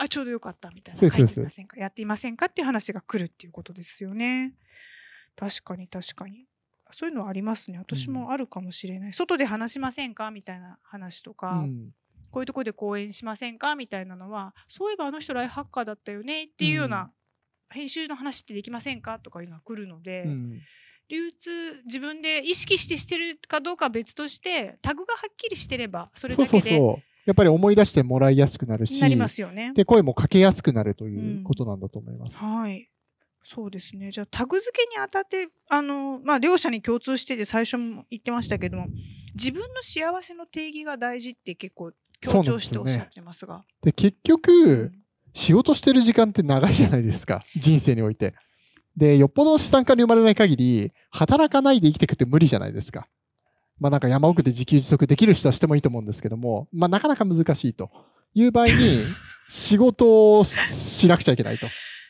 [0.02, 1.00] あちょうどよかったみたいな。
[1.00, 1.76] 書いてみませんか？
[1.78, 2.46] やっていませんか？
[2.46, 4.54] っていう話が来るっていうことですよね。
[5.36, 6.46] 確かに確かに。
[6.92, 7.78] そういうのはありますね。
[7.78, 10.30] 私もあるかもしれない、外で話しませんか？
[10.30, 11.90] みたいな話とうか、ん。
[12.30, 13.76] こういうところで講演しませんか？
[13.76, 16.44] みたいなのはそういえばあの人ライフハッカーだったよね？
[16.44, 17.10] っていうような、
[17.70, 19.20] 編集の話ってできませんか？
[19.20, 20.60] とかいうのが来るので、うん。
[21.08, 26.80] 流通自分で意識してしてるかどうかは別としてタグがはっきりしてればそれだけで。
[27.24, 29.72] やっぱり思い出してもらいやすくなるし、なりますよね。
[29.74, 32.36] で、声もかけやすくなるということなんだと思います。
[32.36, 32.88] はい
[33.44, 38.86] そうですねじゃあタグ付けにあたってあの、まあ、両者に共通してて最初も言ってましたけども
[39.34, 41.90] 自分の幸せの定義が大事って結構
[42.22, 43.64] 強調しておっしゃってますが。
[43.82, 44.92] で、結局、
[45.34, 47.42] 仕事してる時間って長いじゃないですか。
[47.56, 48.34] 人生において。
[48.96, 53.08] で、よっぽどの資産家に生まれない限り、働かないで生きていくって無理じゃないですか。
[53.78, 57.90] まあなんか山奥で自給自足できる人はしてもいいと思うんですけども、まあなかなか難しいと
[58.34, 59.04] いう場合に、
[59.50, 61.66] 仕事をしなくちゃいけないと。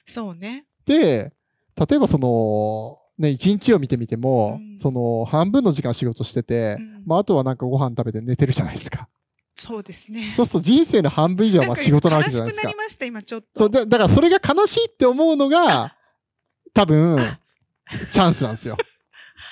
[0.06, 0.64] そうね。
[0.86, 1.32] で、
[1.76, 9.08] 例えばその、ね、一日を見てみても、うんその半分の時間仕事してて、うんまああとはなんかご飯食べて寝てるじゃないですか。
[9.54, 10.34] そうですね。
[10.36, 12.86] そうすると人生の半分以上はまあ仕事なわけじゃないですか悲しくなり。
[12.86, 13.46] ました今ちょっと。
[13.56, 15.96] そうだだからそれが悲しいって思うのが、
[16.74, 17.18] 多分、
[18.12, 18.76] チャンスなんですよ。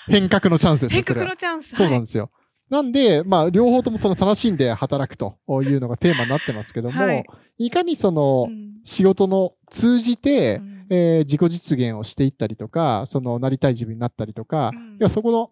[0.06, 1.28] 変革のチャンスですよ、変革。
[1.28, 1.74] のチャンス。
[1.74, 2.30] そうなんですよ。
[2.68, 7.24] なんで、まあ、両方ともその楽しんで働くというのがテーマになってますけども、はい
[7.58, 15.50] い、かにそのうん仕事の通じて、うんえー自己実現をしていったりとか、そのなりたい自分になったりとか、うんいやそこの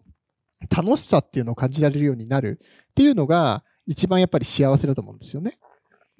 [0.69, 5.57] 楽しさっていうのを感じられるようになるっていうのが一番やっぱり幸せだと思うんですよね。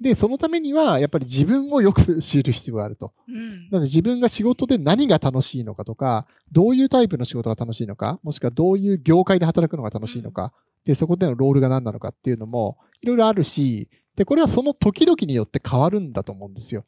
[0.00, 3.12] で、そのためにはやっぱり自分をよく知る必要があると。
[3.28, 10.52] うんなので自分が仕事で何が楽しいのかとか、どういうタイプの仕事が楽しいのか、もしくはどういう業界で働くのが楽しいのか、
[10.84, 16.84] で、そこでのロールが何なのかっていうのもいろいろあるし、で、これはその時々によって変わるんだと思うんですよ。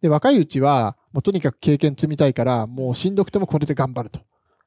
[0.00, 4.20] で、若いうちは、もうとにかく経験積みたいから、もうしんどくてもこれで頑張ると。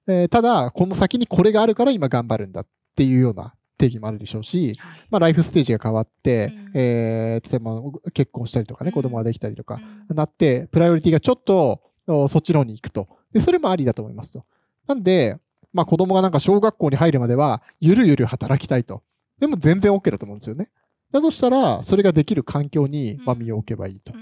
[0.08, 5.08] えーただ、この先にこれがあるから今頑張るんだっていうような定義もあるでしょうし、はい。
[5.10, 6.72] まあ、ライフステージが変わって、うん。
[6.74, 7.82] えー例えば
[8.14, 8.94] 結婚したりとかね、うん。
[8.94, 10.16] 子供ができたりとか、うん。
[10.16, 13.08] なって、プライオリティがちょっとおそっちの方に行くと。
[13.34, 14.46] で、それもありだと思いますと。
[14.88, 15.38] なんで、
[15.74, 19.02] まあ子供がなんか小学校に入るまでは、ゆるゆる働きたいと。
[19.40, 20.70] でも全然 OK だと思うんですよね。
[21.12, 24.14] だとしたら、それができる環境に、まあ、身を置けばいいと。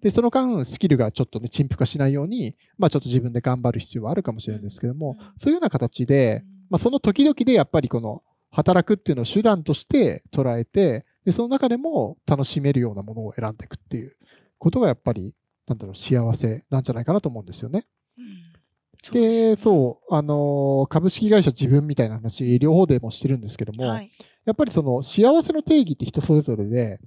[0.00, 14.16] で、その間、スキルがちょっとね、陳腐化しないように、まあちょっと自分で頑張る必要はあるかもしれないんですけども、そういうような形で、まあその時々でやっぱりこの、働くっていうのを手段として捉えて、で、その中でも楽しめるようなものを選んでいくっていう
[14.58, 15.34] ことがやっぱり、
[15.66, 17.86] なんだろう、幸せなんじゃないかなと思うんですよね。
[19.12, 24.10] で、そう、あの、株式会社自分みたいな話、両方でもしてるんですけども、はい、
[24.44, 27.00] やっぱりその幸せの定義って人それぞれで、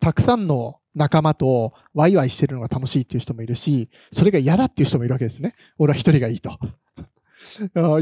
[0.00, 5.54] たくさんの仲間とワイワイしてるのが楽しいっていう人もいるし、それが嫌だっていう人もいるわけですね。
[5.78, 6.58] 俺は一人がいいと。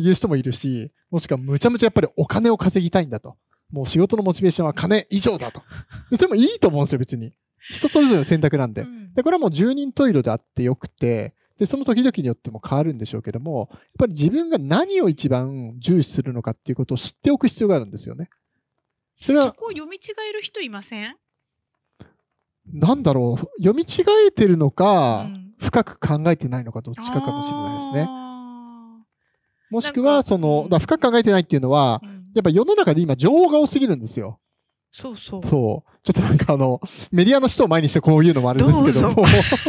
[0.00, 3.36] いう人もいるし、もしくはむちゃむちゃやっぱりお金を稼ぎたいんだと。
[3.70, 5.62] もう仕事のモチベーションは金以上だと。
[6.10, 7.32] でそれもいいと思うんですよ、別に。
[7.58, 8.86] 人それぞれの選択なんで。
[9.14, 18.28] で、これはもう十人十色であってよくて、で、その時々によっても変わるんでしょうけども、やっぱり自分が何を一番重視するのかっていうことを知っておく必要があるんですよね。
[19.20, 19.46] それは。
[19.46, 21.16] そこを読み違える人いません？
[22.72, 28.25] なんだろう、読み違えてるのか、うん、深く考えてないのかどっちかかもしれないですね。
[29.70, 34.38] もしくは、その、だ深く考えてないっていうのは、うん、やっぱ世の中で今情報が多すぎるんですよ。
[34.92, 35.46] そうそう。
[35.46, 35.98] そう。
[36.02, 39.24] ちょっとなんかあの、メディアの人を前にしてこういうのもあるんですけども。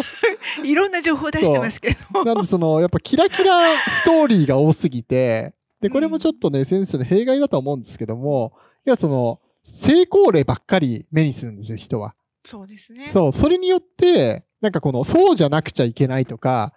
[0.64, 2.24] いろんな情報出してますけど。
[2.24, 8.54] なんでその、やっぱキラキラストーリーが多すぎて、で、これもちょっとね、先生の弊害だと思うんですけども、
[8.86, 12.16] いや、その、成功例ばっかり目にするんですよ、人は。
[12.46, 13.10] そうですね。
[13.14, 16.77] そう、それによって、なんかこの、そうじゃなくちゃいけないとか、う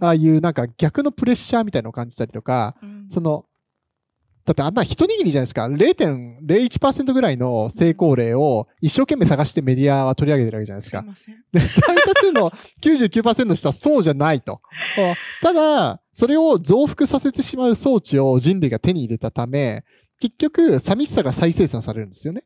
[0.00, 3.44] ああいうなんか逆のプレッシャーみたいなのを感じたりとか、うん、その、
[4.44, 5.66] だってあんな一握りじゃないですか。
[5.66, 11.04] 0.01%ぐらいの成功例を一生懸命探してメディアは取り上げてるわけじゃないですか。
[11.14, 14.60] すで、大多数の99%の人はそうじゃないと。
[15.42, 19.84] ただ、それを増幅させてしまう装置を人類が手に入れたため、
[20.20, 22.44] 結局、寂しさが再生産されるんですよね。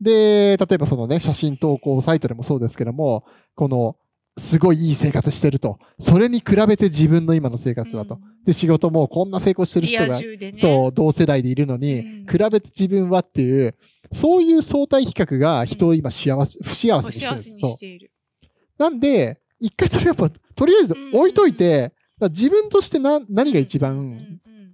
[0.00, 3.96] で、例えばそのね、写真投稿サイトでもそうですけども、この、
[4.38, 5.78] すごいいい生活してると。
[5.98, 8.14] それに比べて自分の今の生活はと。
[8.14, 13.74] うん、で、仕事もこんな成功してる人が、ね、そう、同世代でいるのに、うん、比べて自分はっていう、
[14.12, 17.58] そういう相対比較が人を今幸せ、不幸せにしてるんです。
[17.60, 18.82] そう。
[18.82, 24.18] なんで、一回それやっぱ、とりあえず置いといて、自分としてな何が一番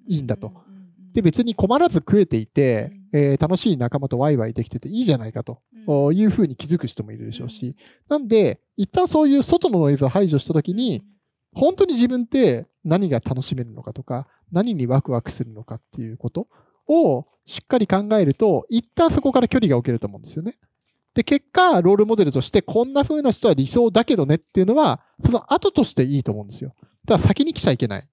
[0.09, 0.53] いいんだと。
[1.13, 5.63] で、別に困らず食えていて、えー、楽しい仲間とワイワイできてていいじゃないかと
[6.13, 7.77] いうふうに気づく人もいるでしょうし、
[8.09, 11.05] なんで、一旦そういう外のノイズを排除したときに、
[11.53, 16.49] 本当に自分って何が楽しめるのかとか、何にワクワクするのかっていうこと
[16.89, 20.59] をしっかり考えると、一旦そこから距離が置けると思うんですよね。
[21.15, 26.75] で、結果、ロールモデルとして、こんな風な人は理想だけどねっていうのは、その後としていいと思うんですよ。
[27.05, 28.05] だから先に来ちゃいけないっ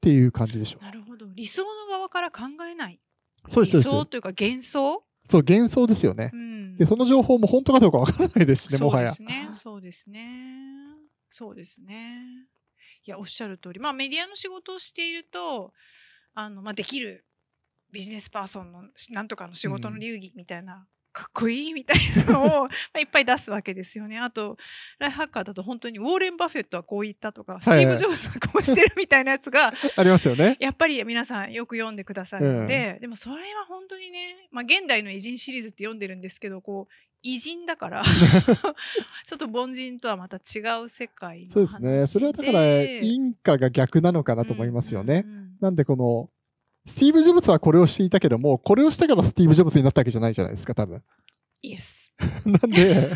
[0.00, 0.84] ていう感じでしょう。
[0.84, 1.26] なるほど。
[1.34, 3.00] 理想の側から考えない。
[3.48, 3.76] そうです。
[3.78, 5.04] 理想というか幻想？
[5.28, 6.30] そう、幻想ですよね。
[6.32, 9.14] うん、で、その情報も本当かどうかわからないですしね、もはや。
[9.14, 9.50] そうですね。
[9.54, 10.20] そうですね。
[11.30, 12.48] そうですね。
[13.06, 13.80] いや、おっしゃる通り。
[13.80, 15.72] まあ、メディアの仕事をしていると、
[16.34, 17.24] あの、まあ、できる
[17.92, 20.86] ビジネスパーソンのなんとかの仕事の流儀みたいな
[21.20, 24.18] かっこいいみたいなのを いっぱい出すわけですよね。
[24.18, 24.56] あと、
[24.98, 30.56] ライフハッカーだと本当にウォーレン・バフェットはこう言ったとか、スティーブ・ジョブズはこうしてるみたいなやつが、 ありますよね。
[30.60, 38.02] やっぱり皆さんよく読んでくださるので、うん、でもそれは本当にね、まあ、現代の偉人シリーズって読んでるんですけど、こう、偉人だから
[39.26, 42.06] ちょっと凡人とはまた違う世界そうですね。
[42.06, 45.24] それはだから、インカが逆なのかなと思いますよね。
[45.26, 46.30] うんうんうん、なんでこの、
[46.86, 51.02] スティーブ・ジョブズはこれをしていたけども、これをしたからスティーブ・ジョブズになったわけじゃないじゃないですか、多分。
[51.62, 52.12] イエス。
[52.44, 53.08] なんで、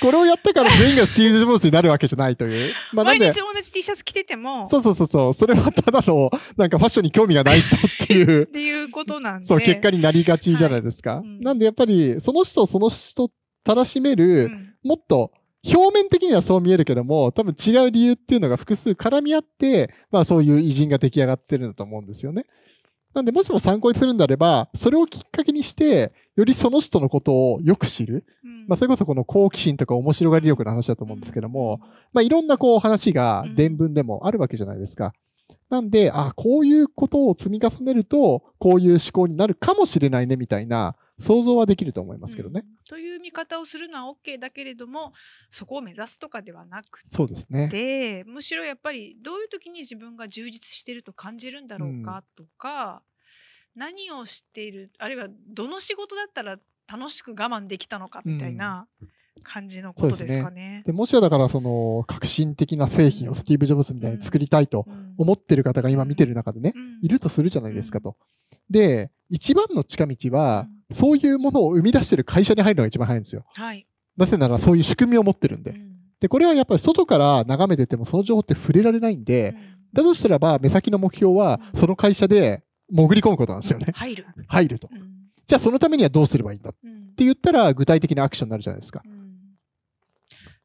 [0.00, 2.72] これをやったから全員がスティーブ・ジョブズになるわけじゃないという。
[2.92, 4.68] まあ、毎日同じ T シャツ着てても。
[4.68, 5.34] そうそうそうそう。
[5.34, 8.42] それはただの、なんかファッションに興味がない人っていう。
[8.44, 9.46] っていうことなんで。
[9.46, 11.16] そう、結果になりがちじゃないですか。
[11.16, 13.30] はいうん、なんでやっぱり、その人その人
[13.64, 15.32] たらしめる、うん、もっと、
[15.64, 22.46] 表面的にはそう見えるけども、多分違う理由っていうのが複数絡み合って、まあそういう偉人が出来上がってるんだと思うんですよね。
[23.18, 28.24] なんで、もしも参考にするんであれば、それをきっかけにして、よりその人のことをよく知る。
[28.44, 31.80] うん、まあ、それこそこの好奇心とか面白がり力の話だと思うんですけども、
[32.12, 35.12] まあ、いろんなこう話が伝聞でもあるわけじゃないですか。
[35.68, 42.62] なんで、あ、こういうことを積み重ねると、こういう思考になるかもしれないね、みたいな、想像はできると思いますけどね。
[42.64, 45.12] うん、という見方をするのは OK だけれども
[45.50, 53.17] そこを目指すとかではなくてそうですねでむしろやっぱりどういう時に自分が充実してると感じるんだろうかとか、うん、
[53.74, 56.58] 何をしているあるいはどの仕事だったら
[56.90, 59.08] 楽しく我慢できたのかみたいな、うん、
[59.42, 60.82] 感じのことですかね。
[60.86, 68.16] でもしはだからその革新的な製品をスティーブ・ジョブズみたいに作りたいとうん思ってる方が今見てる中でね、うんいるとするじゃないですかと。
[68.70, 73.44] で、一番の近道は、そういうものを生み出してる会社に入るのが一番早いんですよ。
[73.54, 73.86] はい。
[74.16, 75.72] なぜならそういう仕組みを持ってるんで。
[75.72, 75.88] うん
[76.20, 79.54] で、これはやっぱり外から眺めててもその情報って触れられないんで、
[79.92, 83.88] だとしたらば目先の目標はうんその会社で潜り込むことなんですよね。
[83.94, 84.26] 入る。
[84.46, 84.88] 入ると。
[84.92, 85.14] うん
[85.46, 89.00] じゃあそのためにはどうすればいいんだっうんて言ったら具体的なアクションになるじゃないですか。
[89.04, 89.18] うん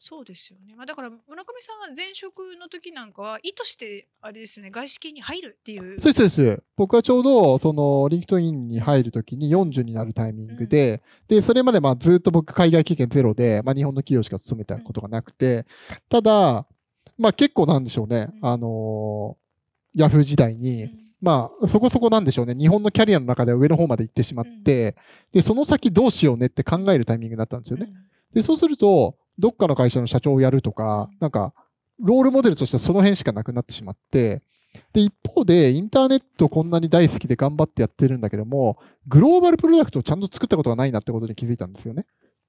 [0.06, 0.76] そうですよね。
[0.76, 5.98] まあ、だから村上さんは前職の時なんかは意図してあれですよね外資系に入るっていう。
[6.02, 6.64] そうです、そうです。
[6.76, 15.66] 僕はちょうど、その、リンクトインに入るときに40になるタイミングで、で、それまでまあずっと僕海外経験ゼロで、まあ日本の企業しか勤めたことがなくて、
[16.10, 16.68] ただ、
[17.18, 19.44] まあ結構なんでしょうね、うんあのー
[20.02, 20.90] ヤフー時代うに、ん
[21.24, 24.98] まあそこそこなんでしょうね、日本のキャリアの中では上の方まで行ってしまって、
[25.32, 27.88] で、その先どうしようねって考えるタイミングになったんですよね。
[28.34, 31.54] で、そうすると、どっかの会社の社長をやるとか、なんか、
[32.02, 34.42] ロールモデルとしてはその辺しかなくなってしまって、
[34.92, 42.06] で、一方で、インターネットこんなに大好きで頑張ってやってるんだけども、グローバルプロダクトをちゃんと作ったことがないなってことに気づいたんですよね。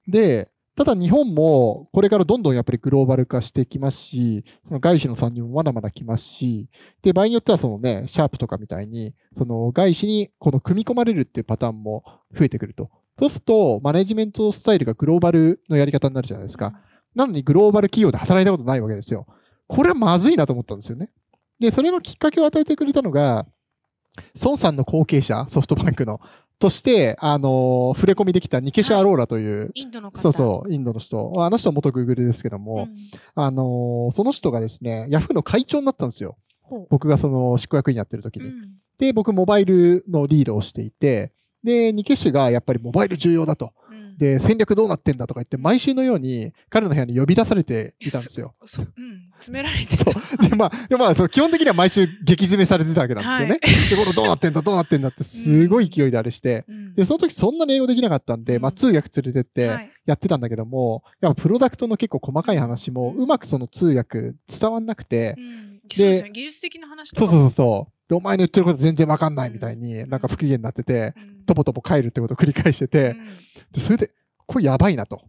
[0.08, 6.68] で、ただ日本もこれからどんどんやっぱりグローバル化してきますし、その外資の参入もまだまだ来ますし、
[7.02, 12.04] で、場合によってはそのね、シャープとかみたいに、その外資にこの組み込まれるっていうパターンも
[12.36, 12.90] 増えてくると。
[13.20, 16.72] そうすると、マネジメントスタイルがグローバルのやり方になるじゃないですか。
[17.14, 19.26] なのにグローバル企業で働いたことないわけですよ。
[19.68, 21.10] これはまずいなと思ったんですよね。
[21.60, 23.46] で、それのきっかけを与えてくれたのが、
[24.42, 26.20] 孫さんの後継者、ソフトバンクの、
[26.58, 30.18] として、あのー触れ込みできたニケシュ・アローラという、インドの方。
[30.18, 31.32] そうそう、インドの人。
[31.38, 32.96] あの人は元グーグルですけども、うん
[33.34, 36.36] あのーその人がですね、ヤフーの会長になったんですよ。
[36.62, 38.46] ほ僕がその執行役員やってる時に。
[38.46, 41.32] ううんで、僕モバイルのリードをしていて、
[41.64, 43.72] で、ニケシュがやっぱりモバイル重要だと。
[43.90, 48.54] うんで、戦略どうなってんだとか言って、毎週のように彼の部屋に呼び出されていたんですよ。
[48.64, 50.10] そう、うん、詰められてそた。
[50.10, 50.48] う。
[50.48, 53.88] で、まあ、でまあ、そう基本的には毎週激詰めされてたわけなんですよね。
[53.90, 56.64] で、これどうなってんだ、どうなってんだって、すごい勢いであれして。
[56.68, 73.38] うんで、その時そんなに英語できなかったんで、まあ、通訳連れてってはいやってたんだけども、やっぱプロダクトの結構細かい話も、うまくその通訳伝わんなくてう、んで技術的な話とかそうそうそうお前の言ってること全然わかんないみたいに、なんか不機嫌になってて、うんとぼとぼ帰るってことを繰り返してて、うん
[73.72, 74.10] でそれで、
[74.46, 75.22] これやばいなと。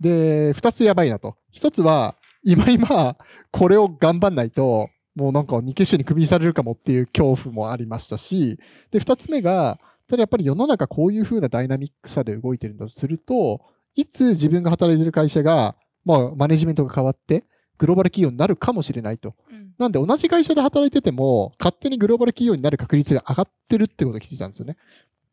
[0.00, 1.36] で、二つやばいなと。
[1.50, 3.16] 一つは、今今、
[3.50, 8.58] これを頑張んないと、もうなんか二決勝にクビにされるかもっていう恐怖もありましたし、
[8.90, 9.78] で、二つ目が、
[10.08, 13.60] ただやっぱり世の中こういう風なダイナミックさで動いてるんだとすると、
[13.94, 17.44] いつ自分が働いてる会社が、まあ、マネジメントが変わって、
[17.78, 19.34] グローバル企業になるかもしれないと。
[19.50, 24.76] うんなんで同じ会社で働いてても、勝手にグローバル企業になる確率が上がってるってことに気づいたんですよね。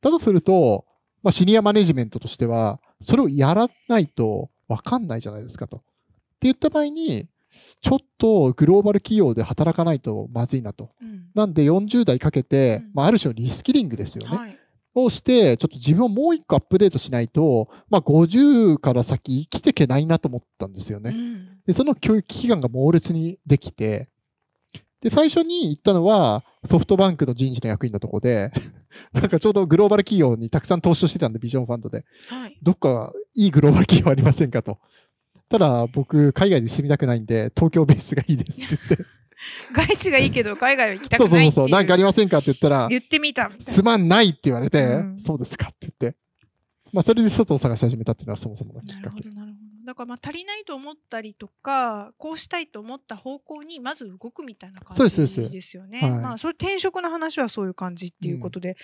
[0.02, 0.86] だとすると、
[1.22, 5.84] まあ、シニアマネジメントとしては、それをやらないと分かんないじゃないですかと。
[6.40, 7.28] って言った場合に、
[7.82, 10.92] ちょっとグローバル企業で働かないとまずいなと。
[11.02, 14.36] うんなんで40代かけてうん、まあ、ある種のリスキリングですよね。
[14.36, 14.60] はい
[14.96, 21.12] をして、ちょっと自分をもう一個アップデートしないと、まあ、50から先生きていけないなと思ったんですよね。
[21.12, 24.10] うんで、その教育期間が猛烈にできて、
[25.02, 28.52] で、最初に行ったのは、ソフトバンクの人事の役員のとこで、
[29.14, 34.80] なんかちょうどグローバル企業にたくさん投資をしてたんで、ビジョンファンドで、はいどっかいいグローバル企業ありませんかと。
[35.50, 39.06] ただ、僕、海外に住みたくないんで、東京ベースがいいですって言って、
[39.74, 46.18] 外資がいいけど海外は行きたそうくないそうそうそう、なんかありませんかって言ったら、言ってみたすまんないって言われて、うんそうですかって言って、
[46.92, 49.00] まあ、それで外を探し始めたっていうのはそもそものきな。
[49.00, 49.40] っかけなるほど。
[49.40, 49.70] なるほど。
[49.86, 58.78] だからまあ足りないと思ったりとかこうしたいと思った方向にまず動くみたいな感そうですそうですじですまあそれ転職の話はそういう感じっていうことで。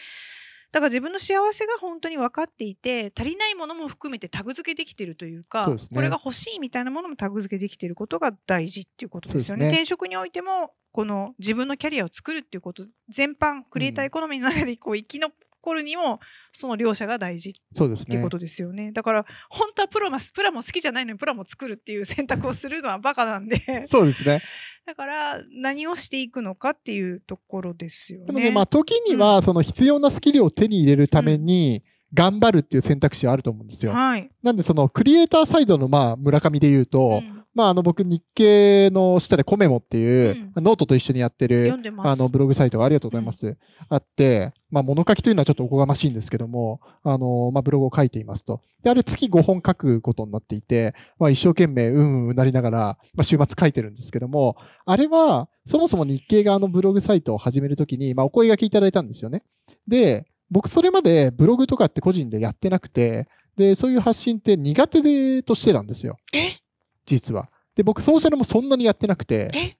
[0.76, 9.67] だから自分の幸せが本当に分かっていて足りないものも含めてタグ付けできてるというかねこれが欲しいみたいなものもタグ付けできていることが大事っていうことですよね。
[9.67, 16.19] ね転職においてもこの自分のキャリアを作るっていうこと全般クリエイターエコノミーの中でこう生き残るにも
[16.56, 18.30] その両者が大事そうですねっていうこ。
[18.30, 18.91] とですよね。
[18.91, 24.41] だから本当はプロマスプラも好きじゃないのにプラも作るっていう選択をするのはバカなんでそうですね。
[24.86, 28.26] だから何をしていくのかっていうところですよね。
[28.28, 31.84] でもね、まあ、時には、その必要なスキルを手に入れるために、
[32.14, 33.93] 頑張るっていう選択肢はあると思うんですよ。
[33.93, 34.30] はい。
[34.43, 41.74] なんで、その、クリエイターサイドの、まあ、村上で言うと、うんまあ、あの、僕、日経の下で COMEMOっていう、ノートと一緒にやってる。
[41.99, 43.58] あの、ブログサイトがありがとうございます。
[43.88, 48.60] あって、まあ、物書きというのはちょっとおこがましいんですけども、あの、まあ、ブログを書いていますと。
[48.84, 52.78] で、あれ月5本書くことになっていて、まあ、一生懸命、うんうんうなりながら、
[53.14, 59.43] まあ、週末書いてるんですけども、あれは、そもそも日経側のブログサイトを始めるときに、まあ、お声掛けいただいたんですよね。
[59.88, 66.18] で、僕それまでブログとかって個人でやってなくて、で、そういう発信って苦手でとしてたんですよ。
[66.34, 66.58] え？
[67.06, 67.49] 実は。
[67.76, 69.78] で、僕、ソーシャルもそんなにやってなくて、え？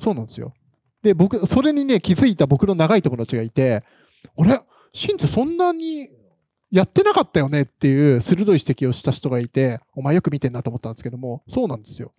[0.00, 0.52] そうなんですよ。
[1.02, 3.84] で、僕、それにね、気づいた僕の長い友達がいて、
[4.36, 4.60] あれ？
[4.92, 6.08] シンってそんなに
[6.70, 12.12] やってなかったよねっていう鋭い指摘をした人がいて、お前よく見てんなと思ったんですけども、そうなんですよ。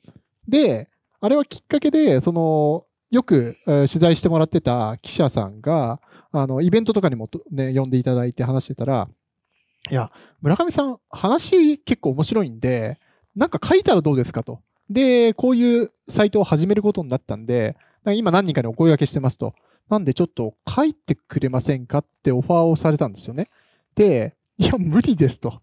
[0.48, 0.90] で、
[1.20, 6.00] あれはきっかけで、その、よく、えー取材してもらってた記者さんが、
[6.32, 9.10] あの、イベントとかにもとね、呼んでいただいて話してたら、
[9.90, 13.00] いや、村上さん、話結構面白いんで、
[13.36, 14.60] なんか書いたらどうですかと。
[14.90, 19.54] で、こういうサイトを始めることになったんで、今何人かにお声掛けしてますと。
[19.90, 23.50] なんでちょっと書いてくれませんかってオファーをされたんですよね。
[23.96, 25.62] で、いや、無理ですと。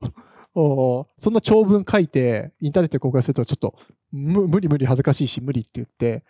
[1.19, 3.75] そんな長文書いて、インターネットで公開するとちょっと、
[4.11, 6.25] 無理無理恥ずかしいし無理って言って、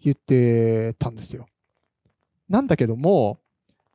[0.00, 1.46] 言ってたんですよ。
[2.48, 3.38] なんだけども、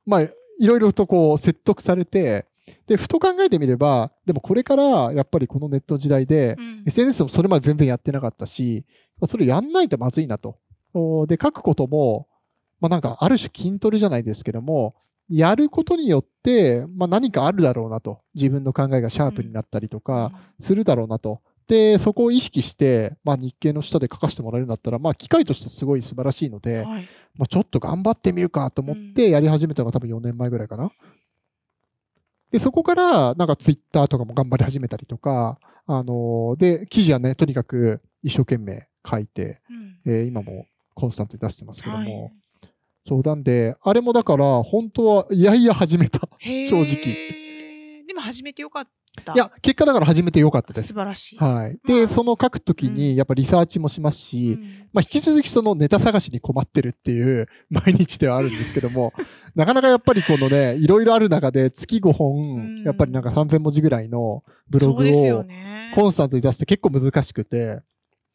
[0.05, 2.45] まあ、いろいろとこう説得されて、
[2.87, 8.85] で、ふと考えてみれば、でもこれからやっぱりこのネット時代で、うん SNS もそれまで全然やってなかったし、
[9.29, 10.57] それやんないとまずいなと。
[10.93, 12.27] おで、書くことも、
[12.79, 14.95] まあなんかある種筋トレじゃないですけども、
[15.29, 18.21] やることによって、まあ何かあるだろうなと。
[18.33, 21.41] 自分の考えがシャープになったりとか、するだろうなと。
[21.67, 27.07] で、そこを意識して、まあ日経の下で書かせてもらえるんだったら、まあ機会としてすごい素晴らしいので、はい
[27.39, 30.91] まあ、ちょっと頑張ってみるかと思ってやり始めたのが多分4年前ぐらいかな。
[32.51, 39.99] で、そこからなんかツイッターとかも頑張り始めたりとか、あのーで、記事はね、とにかく一生懸命書いて、うん。
[40.05, 42.31] えー今もコンスタントに出してますけども、はい。
[43.07, 46.19] そうなんで、あれもだから、本当はいやいや始めた。
[46.41, 48.05] 正直。
[48.05, 48.91] でも始めてよかった。
[49.33, 50.93] いや、結果だから始めてよかったです素。
[50.93, 51.37] 晴らしい。
[51.37, 51.79] はい。
[51.87, 54.61] で、まあその書くときに、やっぱリサーチもしますし、うん
[54.91, 59.13] まあ、引き続きそのネタ探しに困ってるっていう 毎日ではあるんですけども、
[59.55, 65.91] なかなかやっぱりこのね、いろいろある中で月5う本、んやっぱりなんか3000文字ぐらいのブログをね。
[65.95, 67.81] コンスタントに出すって結構難しくて、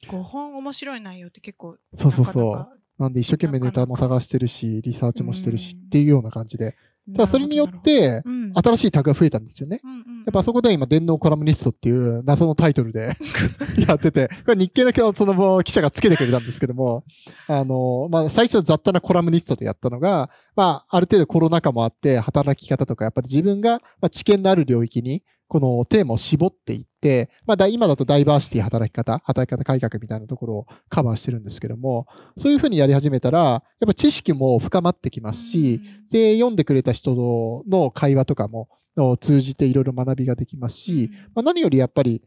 [0.08, 2.68] 5本面白い内容って結構そうそうそう。
[2.98, 6.76] なんで一生懸命ネタも探してるし、リサーチもしてるしうんっていうような感じで。
[7.12, 8.52] ただそれによっ、て、うん。
[8.54, 9.80] 新しいタグが増えたんですよね。
[9.84, 9.98] うんうん。
[9.98, 13.14] うんやっぱそこで今、電脳コラムニストっていう謎のタイトルで
[13.86, 17.04] やってて、これ日経のその記者がつけてくれたんですけども、
[17.46, 32.06] あの、まあ、最初雑多なコラムニストでやったのが、まあ、ある程度コロナ禍もあって、働き方とか、やっぱり自分が、まあ、知見のある領域に、このテーマを絞っていって、まあ、だ今だとダイバーシティ働き方、働き方改革みたいなところをカバーしてるんですけども、
[32.38, 35.80] そういうふうにやり始めたら、やっぱ知識も深まってきますし、
[36.10, 42.22] で、読んでくれた人の会話とかもを通じていろいろ学びができますし、まあ、何よりやっぱり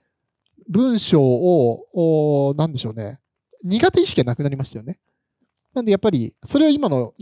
[0.70, 3.20] 文章を、おなんでしょうね、
[3.64, 5.00] 苦手意識がなくなりましたよね。
[5.74, 7.14] なんでやっぱり、それは今の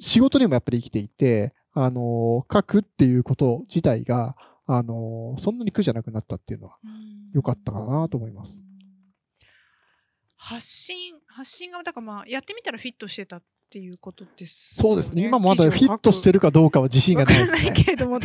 [0.00, 4.34] 仕事にもやっぱり生きていて、あの書くっていうこと自体が、
[4.72, 6.76] あのそんなに苦じゃなくなったっていうのは
[7.34, 8.56] 良かったかなと思います。
[10.36, 15.24] 発信発信がだからまあやってみたらフィットしてたっていうことですそうですね。
[15.24, 17.84] 今もまだフィットしてるるかどうかは自信がないです わかんないね。
[17.84, 18.20] けれども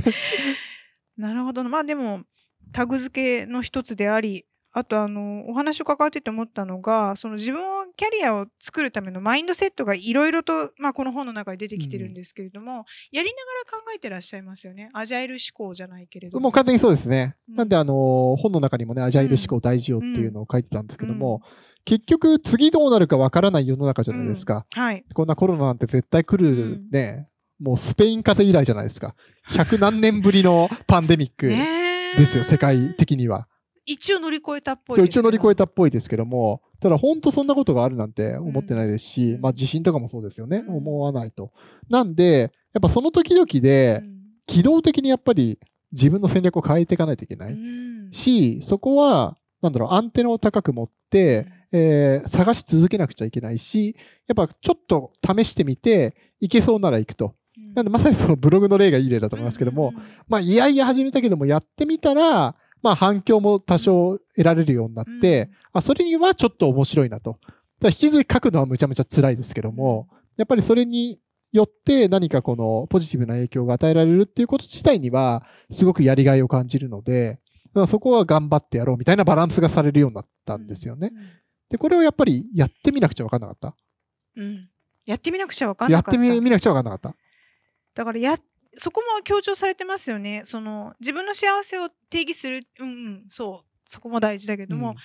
[1.18, 2.24] なるほどなまあでも
[2.72, 4.46] タグ付けの一つであり
[4.78, 14.90] あとあのお話を関わってて思ったのがその自分をキャリアを作るためのマインドセットがいろいろと、まあ、この本の中に出てきてるんですけれども、やりながら考えてらっしゃいますよね。
[14.94, 16.50] アジャイル思考じゃないけれども。
[16.50, 17.38] う完全にそうですね。
[17.48, 17.56] うん。
[17.56, 21.42] なんで、あの本の中にもね、アジャイル思考大事よっていうのを書いてたんですけども、
[21.86, 24.66] 結局、次どうなるかわからない世の中じゃないですか。
[24.72, 25.06] はい。
[25.14, 27.30] こんなコロナなんて絶対来るね、
[27.62, 29.16] もうスペイン風邪以来じゃないですか。
[29.52, 33.48] 100何年ぶりのパンデミックですよ、世界的には。
[33.86, 39.42] 一応乗り越えたっぽい一応乗り越えたたっぽいですけども、ただ本当そんなことがあるなんて思ってないですし、うん。
[39.42, 40.78] まあ地震とかもそうですよね、うん。
[40.78, 41.52] 思わないと。
[41.90, 44.04] なんで、やっぱその時々で、
[44.48, 45.60] 機動的にやっぱり
[45.92, 47.58] 自分の戦略を変えていかないといけない。
[48.12, 53.96] し、そこは、なんだろう、アンテナを高く持って、えー探し続けなくちゃいけないし、
[54.28, 57.36] やっぱちょっと試してみて、いけそうなら行くと。
[57.74, 59.94] なんでまさにそのブログの例がいい例だと思いますけども、
[60.28, 62.56] まあ、いやいや始めたけども、やってみたら、
[62.86, 67.40] まあ、反響も多少得られるようになって、あ、それにはちょっと面白いなと。
[67.80, 70.08] だ引き続き書くのはむちゃむちゃ辛いですけども、
[70.38, 71.20] やっぱりそれに
[71.52, 81.12] よって何かこのポジティブな影響が与えられるっていうこと自体には、すごくやりがいを感じるので、だからそこは頑張ってやろうみたいなバランスがされるようになったんですよね。
[81.72, 83.76] で、これをやっぱりやってみなくちゃ分かんなかった？
[84.38, 84.70] うんうん
[85.08, 87.18] やってみなくちゃ分かんなかったやってみ見なくちゃ分かんなかった？
[87.96, 88.36] だからや
[88.78, 94.96] そこも強調されてますよねその自分の幸せを定義するうんうんそうそこも大事だけども、うん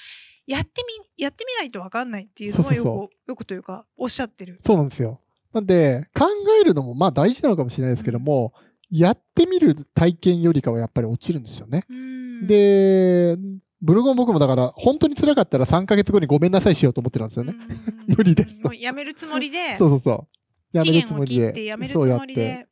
[0.47, 4.59] やってみやってみないと分かんないっていうのはよくよくというかおっしゃってる。
[4.67, 5.21] そうなんですよ。
[5.53, 6.27] なんで、考
[6.61, 8.53] えるのもまあ大事なのかもしれないですけども、
[8.91, 11.85] やってみる体験よりかはやっぱり落ちるんですよね。
[11.89, 12.01] うんう
[12.43, 13.37] ん、で、
[13.81, 17.55] ブログも僕もだから、本当に辛かったら3ヶ月後にごめんなさいしようと思ってたんですよね。
[17.57, 17.81] うんうんうん
[18.19, 20.29] 無理ですとやめるつもりで、そうそうそ
[20.73, 20.77] う。
[20.77, 21.87] やめるつもりで切ってやめ。
[21.87, 22.67] るつそうやって。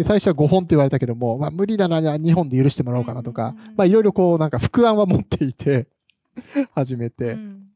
[0.00, 0.04] で。
[0.04, 5.88] で、最初は5本って言われたけども、まあ無理だな、じゃあ2本で許してもらおうかなとかまあいろいろこうなんか副案は持っていて、
[6.74, 7.34] 始めうて。
[7.34, 7.69] ん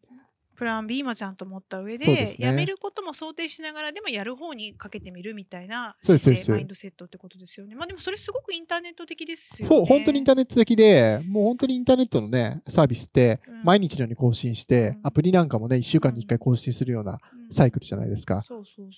[0.57, 2.47] プラン B もちゃんと持った上でですね。
[2.47, 7.75] やめることも想定しながらでもやる方にかけてみるみたいな姿勢マインドセットってことですよね。
[7.75, 9.69] まあでもそれすごくインターネット的ですよね。
[9.69, 13.65] そう、本当にインターネット的で、もう本当にインターネットのね、サービスってうん。
[13.65, 15.01] 毎日のように更新して、うん。
[15.05, 17.53] アプリなんかもね、1週間に1回更新するようなうん。
[17.53, 18.43] サイクルじゃないですか。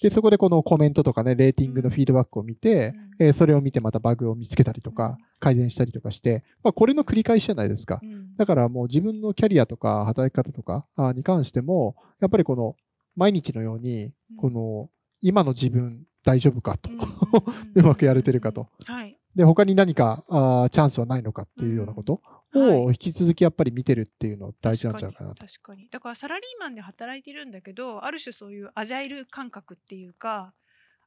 [0.02, 3.26] で、そこでこのコメントとかね、レーティングのフィードバックを見て、うん。
[3.26, 8.00] えーそれを見てまたバグを見つけたりとか、改善したりとかして、まあこれの繰り返しじゃないですか。
[8.02, 8.34] うん。
[8.36, 12.76] だからもう自分のキャリアとか働き方とかあに関しても、やっぱりこの
[13.14, 14.36] 毎日のようにう、ん。
[14.36, 16.90] この今の自分大丈夫かと。
[17.74, 18.68] うまくやれてるかと。
[18.84, 19.18] はい。
[19.34, 22.20] で、他に何かあーチャンスはないのかっていうようなこと
[22.52, 22.74] はい。
[22.74, 25.88] を引き続きやっぱり見てるっていうの大事なんじゃないかな確かに。
[25.90, 30.54] だからサラリーマンで働いてるんだけどある種そういうアジャイル感覚っていうか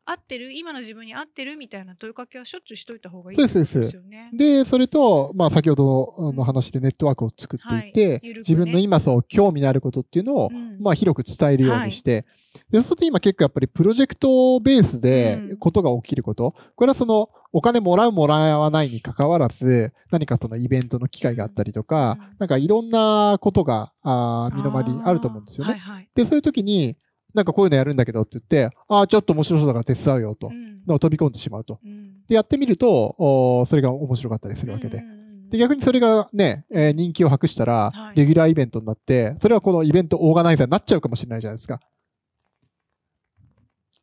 [0.09, 0.51] 合ってる？
[0.53, 1.55] 今の自分に合ってる？
[1.55, 4.29] みたいな問いかけはしょっちゅうしといた方がいいですよね。
[4.33, 8.19] で、それと、まあ先ほどの話でネットワークを作っていて、はい。
[8.23, 8.55] 緩くね。
[8.55, 10.79] 自分の今そう興味のあることっていうのを、うん。
[10.79, 12.25] まあ広く伝えるようにして、
[12.71, 15.57] で、そうすると今結構やっぱりプロジェクトベースでうん。
[15.57, 22.35] ことが起きること、これはそのお金もらうもらわないに関わらず、何かそのイベントの機会があったりとか、うん。
[22.39, 25.71] なんかいろんなことが、あー身の回りにあると思うんですよね。
[25.71, 26.09] はいはい。
[26.15, 26.97] で、そういう時に、
[27.33, 31.79] なんかこういうのやるんだけどって言って、ああ、ちょっと面白そうだから手伝うよと、うんのを飛び込んでしまうと。
[31.83, 35.03] うんで、やってみると、おーそれが面白かったりするわけで。
[35.49, 41.79] で、逆にそれがね、えー人気を博したらはい、レギュラーイベントになって、それはこのイベントオーガナイザーになっちゃうかもしれないじゃないですか。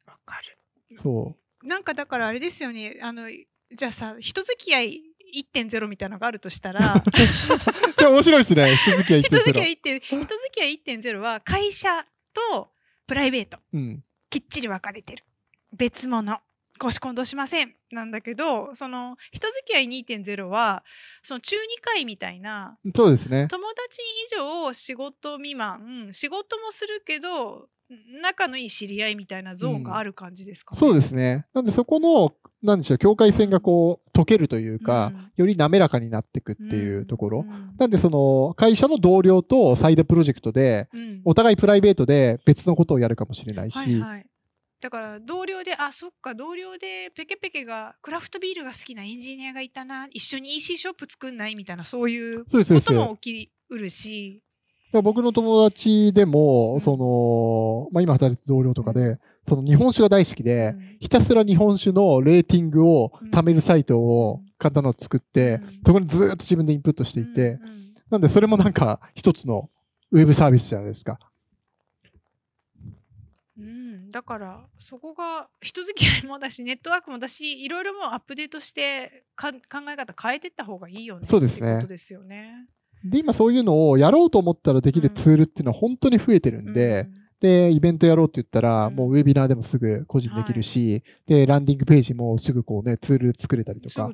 [0.06, 0.58] わかる
[1.02, 5.00] そなんかだからあれですよねあのじゃあさ人付き合い
[5.52, 6.94] 1.0みたいなのがあるとしたら
[8.00, 8.76] 面白いですね。
[8.76, 9.66] 人付き合い人付き合1.0。
[9.66, 11.88] い1.0人付き合い1.0は会社
[12.32, 12.70] と
[13.06, 14.04] プライベートうん。
[14.30, 15.24] きっちり分かれてる
[15.72, 16.40] 別物
[16.78, 20.84] 公私混同しませんなんだけどその人付き合い2.0は
[21.22, 23.48] その中2回みたいなそうですね。
[23.48, 24.00] 友達
[24.34, 27.68] 以上仕事未満仕事もするけど
[28.20, 30.78] 仲のいい知り合いみたいなゾーンがある感じですかね。
[30.78, 31.46] そうですね。
[31.54, 37.40] なんでそこの、なんでしょう、境界線がこう、解けるというか、うんより滑らかになっていくっていうところ。
[37.40, 44.26] うんなんでその、会社の同僚とサイドプロジェクトで、うんお互いプライベートで別のことをやるかもしれないし、はいはい、
[44.80, 52.44] だから同僚であそっか同僚でペケペケがクラフトビールが好きなエンジニアがいたな一緒に EC ショップ作んないみたいなそういう。
[52.44, 54.42] ことも起きうるし、
[54.92, 56.80] 僕の友達でも、うん。
[56.80, 59.18] その、まあ、今働いてる同僚とかで、
[59.48, 60.96] その日本酒が大好きで、うん。
[61.00, 65.80] ひたすら日本酒のレーティングを貯めるサイトをうん簡単なのを作って、うん。
[65.84, 67.58] そこにずーっと自分でインプットしていて、
[68.10, 69.68] なんでそれもなんか一つの
[70.12, 71.18] ウェブサービスじゃないですか。
[73.58, 79.58] うん、だからそこが人付き合いもだしネットワークもだしいろいろもうアップデートしてか考
[79.90, 82.66] え方変えてった方がいいよねそうですねとですよね。
[83.10, 87.08] で、今そういうのをやろうと思ったらできるツールっていうのは本当に増えてるんで、
[87.40, 88.94] で、イベントやろうって言ったら、うん。
[88.94, 94.10] もうウェビナーでもすぐ個人できるし、で、ランディングページもすぐこうね、ツール作れたりとか。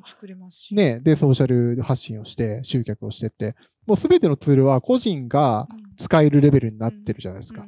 [0.71, 5.83] ね、で、ソーシャル発信をして、集客をしてって、もうすべてのツールは個人がうん。
[5.95, 7.67] 使えるレベルになってるじゃないですか。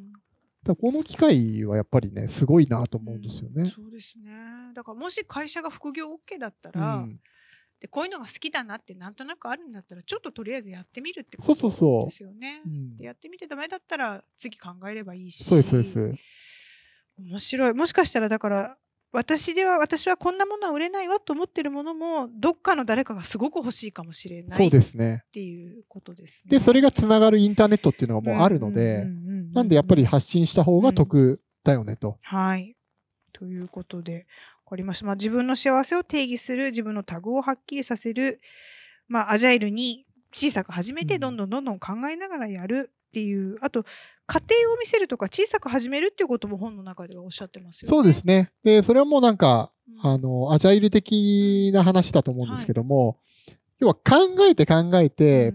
[0.81, 3.69] この機会はやっぱりね、すごいなと思うんですよね。
[3.69, 4.31] そうですね。
[4.73, 7.19] だからもし会社が副業 OK だったうら、ん。
[7.85, 12.61] でこういうのが好きだなってなんとなくあるんだったらちょっととりあえずやってみるってこそうそうとそうですよね。
[12.65, 15.43] うんでやってみてダメだったら次考えればいいし。
[15.43, 16.15] そうです、そうです。
[17.19, 17.73] 面白い。
[17.75, 18.77] もしかしたらだから
[19.11, 25.23] 私では私はこんなものは売れないわと思ってるものもどっかの誰かがすごく欲しいかもしれないそうっですね。
[25.31, 26.57] ていうことですね。
[26.57, 29.05] で、それがつながるインターネットっていうのがもうあるので、
[29.53, 32.17] なんでやっぱり発信した方が得だよねと。
[32.23, 32.75] はい。
[33.31, 34.27] ということで、
[34.65, 35.05] わかりました。
[35.05, 38.41] まあ、自分の幸せを定義する、自分のタグをはっきりさせる、
[39.07, 43.85] まあ、アジャイルに小さく始めて、うんどんどんどんどん考えながらやるっていう、あと、
[44.25, 47.89] 過程を見せるとか、小さく始めるっていうことも本の中ではおっしゃってますよね。
[47.89, 48.51] そうですね。
[48.63, 53.19] で、それはもうなんか、うんあの、アジャイル的な話だと思うんですけども、
[53.79, 55.53] 要は考えて考えて、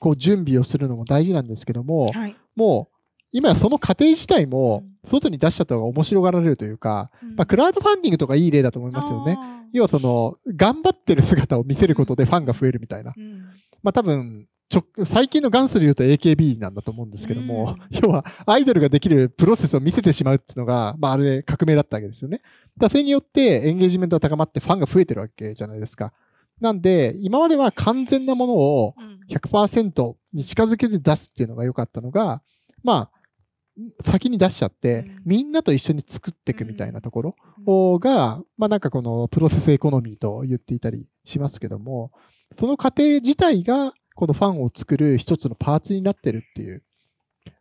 [0.00, 2.36] こう準備をするのも大事なんですけどもうん、はい。
[2.56, 2.89] もう、
[3.32, 9.38] 今その過程自体もうん外に出しちゃった方が面白がられるというか、まあ、クラウドファンディングとかいい例だと思いますよね。
[9.72, 13.14] 要はその、頑張ってる姿を見せることでファンが増えるみたいな。
[13.16, 13.44] うん
[13.82, 22.42] まあ多分、ちょ最近の元祖で言うと AKB なんだと思うんですけども、要はアイドルができるプロセスを見せてしまうっていうのが、まああれ革命だったわけですよね。
[22.76, 26.12] だそれによってエンゲージメントが高まってファンが増えてるわけじゃないですか。
[26.60, 32.42] なんで、今までは完全なものをうん100%に近づけて出すっていうのが良かったのが、
[32.82, 33.19] まあ、
[34.04, 38.00] 先に出しちゃってうん、みんなと一緒に作っていくみたいなところうん。
[38.00, 42.12] が、まあなんかこのプロセスエコノミーと言っていたりしますけども、
[42.58, 46.82] その過程自体がこのファンを作る一つのパーツになってるっていう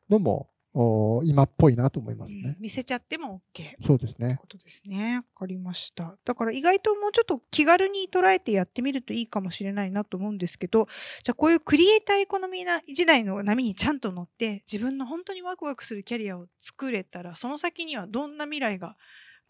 [0.09, 2.55] のも、お今っぽいなと思いますうんね。
[2.59, 3.85] 見せちゃっても OK。
[3.85, 4.37] そうですね。
[4.39, 5.15] ことですね。
[5.17, 6.15] わかりました。
[6.25, 10.87] だから意外ともうちょっと気軽に捉えてやってみるといいかもしれないなと思うんですけど、
[11.23, 18.95] じゃあこういうクリエイターエコノミーな時代の波にちゃんと乗って、自分の本当にワクワクするキャリアを作れたら、その先にはどんな未来が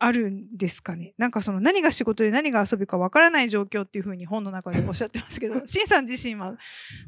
[0.02, 1.14] あるんですかね。
[1.18, 6.56] なんかその何が仕事で何が遊びかわからない状況っていうふうに本の中でおっしゃってますけど、 シンさん自身は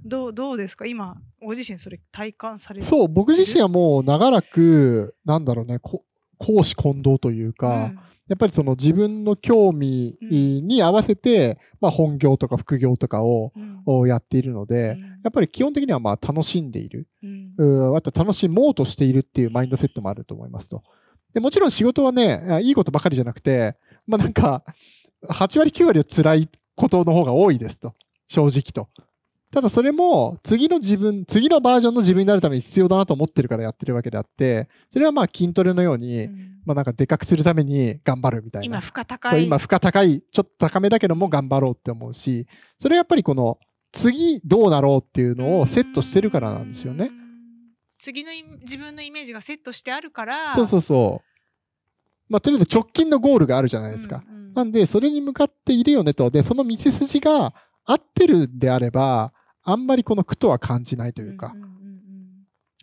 [0.04, 0.86] どうどうですか？
[0.86, 2.86] 今、ご自身それ体感される？
[2.86, 6.04] そう、僕自身はもう長らく、なんだろうね、こ
[6.38, 7.94] 公私混同というか、
[8.28, 13.82] やっぱりその自分の興味に合わせて、まあ本業とか副業とかをうんうん。
[13.86, 15.02] をやっているので、うん。
[15.02, 17.08] やっぱり基本的にはまあ楽しんでいる。
[17.24, 17.54] うん。
[17.58, 20.84] うんあと楽しもうとしているっていうマインドセットもあると思いますと。
[21.34, 23.76] でもちろん仕事はね、あいいことばかりじゃなくて、
[24.08, 24.64] まあなんか、
[25.28, 27.94] 8割9割は辛いことの方が多いですと。
[28.28, 28.90] 正直と。
[29.52, 38.82] ただそれも次の自分、次のバージョンの自分になるために必要だなと思ってるからやってるわけであって、それはまあ筋トレのように、うんまあなんかでかくするために頑張るみたい今、な。
[38.82, 39.32] 負荷高い。
[39.32, 43.58] そう今負荷高い、ちょっと高めだけども頑張ろうって思うし、それはやっぱりこの
[43.92, 47.12] 次どうなろうっていうのをセットしてるからなんですよね。
[48.08, 48.14] うん。
[48.14, 50.56] 次のイ自分のイメージがセットしてあるから。
[50.56, 51.26] そうそうそう。
[52.30, 54.24] まあとりあえず直近のゴールがあるじゃないですか。
[54.28, 56.30] うんうんなんでそれに向かっているよねと。
[56.30, 57.54] で、その道筋が
[57.86, 59.32] 合ってるんであれば、
[59.64, 61.52] あんまりこの苦とは感じないというかん。
[61.52, 61.72] んうんうん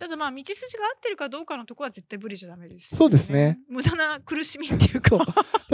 [0.00, 3.58] ただまあ道筋が合ってるかどうかのとこは絶対ブレちゃダメですよ、そうですね。
[3.68, 5.18] 無駄な苦しみっていうか。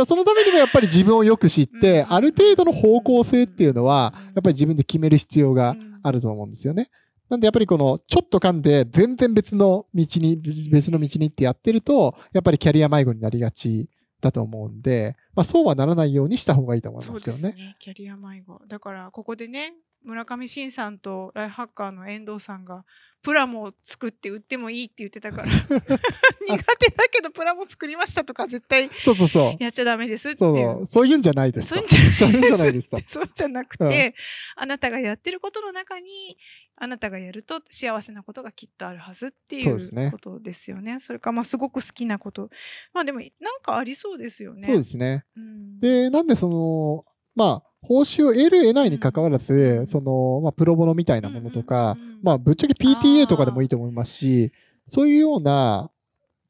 [0.07, 6.91] そのためにもやっぱり自分をよく知って、うんある程度の方向性っていうのはうん、やっぱり自分で決める必要がうんあると思うんですよね。
[7.29, 10.37] なんでやっぱりこのちょっと噛んで全然別の道に、
[10.71, 13.89] 別の道にってやってると、やっぱりキャリア迷子になりがち
[14.21, 17.43] だと思うんで、まあそうはならないようにした方がいいと思いそうますけどね。
[17.43, 17.77] ですね。
[17.81, 18.61] キャリア迷子。
[18.69, 22.85] だからここでね、村上信さんとライフハッカーの遠藤さんが
[23.23, 29.63] プラモを作って売ってもいいって言ってたから 苦手だけどプラモ作りましたとか絶対そうそうそう。
[29.63, 30.87] やっちゃダメですってそいうう。
[30.87, 32.43] そういうんじゃないですとそういうん。
[32.43, 34.15] じゃないですとそうじゃなくて、うん
[34.57, 36.37] あなたがやってることの中に
[36.77, 40.99] あなたがやると幸せなことがきっとあるはずっていそうことですよね。
[41.01, 42.51] それかまあすごく好きなこと。
[42.93, 44.67] まあでもなんかありそうですよね。
[44.67, 45.25] そうですね。
[45.37, 47.05] うんで、なんでその、
[47.35, 54.53] まあ、報酬を得る得ないに関わらず、うんその、まあ、プロボノみたいなものとか、うんうんうんうんまあ、ぶっちゃけ PTA とかでもいいと思いますし、
[54.89, 55.91] そういうような、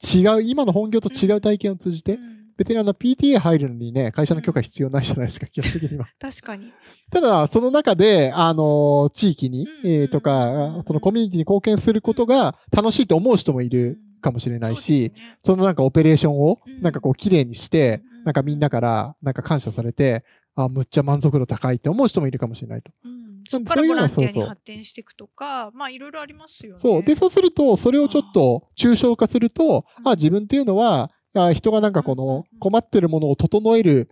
[0.03, 6.07] 違う、今の本業と違う体験を通じて、うん別にあの PTA 入るのにね、会社の許可必要ないじゃないですか、基本的には。
[6.19, 6.73] 確かに。
[7.11, 20.25] ただ、その中で、あの、地域に、うんえーとか、そのコミュニティに貢献することが楽しいと思う人もいるかもしれないし、そのなんかオペレーションをうんなんかこう綺麗にしてうん、なんかみんなからなんか感謝されて、
[20.57, 22.93] あ、むっちゃ満足度高いって思う人もいるかもしれないと。
[23.05, 26.81] うんそこからボランティアそうそうに発展していくとか、まあいろいろありますよね。
[26.81, 27.03] そう。
[27.03, 34.11] で、そうすると、それをちょっと抽象化すると、うんあ、自分っていうのは、あ人がなんかこの困ってるものを整える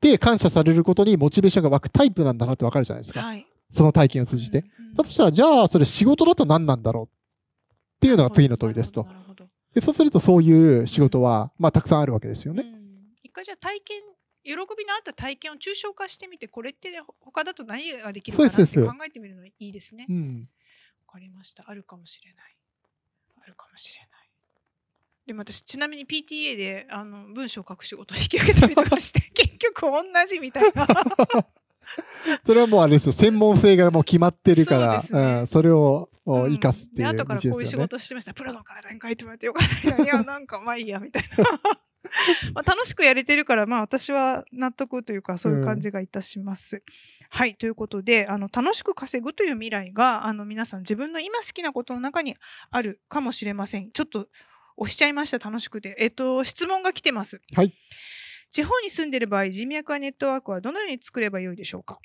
[0.00, 3.20] で感謝されることにモチベーションが湧くタイプなんだなってわかるじゃないですか。
[3.20, 3.46] はい。
[3.70, 4.58] その体験を通じて。
[4.58, 9.12] うんうんだとしたら、じゃあ、それ仕事だと何なんだろうっていうのが次の問いですとな。
[9.12, 9.44] るほど。
[9.44, 12.64] なるで、そうするとそういう仕事は、まあ、たくさんあるわけですよね。
[13.24, 14.02] 一回じゃあ体験、
[14.44, 14.56] 喜び
[14.86, 20.06] のあった体験を抽象化してみて、これって他だと何ができるかなって考えてみるのいいですね。
[20.08, 20.48] わうん。
[21.08, 21.64] かりました。
[21.66, 22.56] あるかもしれない。
[23.42, 24.10] あるかもしれない。
[25.26, 30.86] でも私、ちなみに PTA であの文章を書く仕事を引き受けたりとかして、 結局同じみたいな。
[32.44, 33.12] それはもうあれですよ。
[33.12, 37.52] 専門性がもう決まってるから、そねうん、それをうん生かすっていうで道ですよね。
[37.52, 38.34] 後からこういう仕事してました。
[38.34, 39.96] プロの体に書いてもらってよかったよ。
[40.04, 41.44] いや、なんかまあいいや、みたいな。
[42.54, 46.82] まあ楽しくやれてるから、まあ私は納得というか、そういう感じがいたします。
[47.30, 47.54] はい。
[47.56, 52.36] ということで、あの、楽しく稼ぐという未来が、あの、皆さん自分の今好きなことの中に
[52.70, 53.90] あるかもしれません。
[53.90, 54.28] ちょっと
[54.76, 55.38] 押しちゃいました。
[55.38, 55.96] 楽しくて。
[55.98, 57.40] えっと、質問が来てます。
[57.54, 57.72] はい。
[58.52, 61.98] 地方に住んでる場合、人脈やネットワークはどのように作ればよいでしょうか？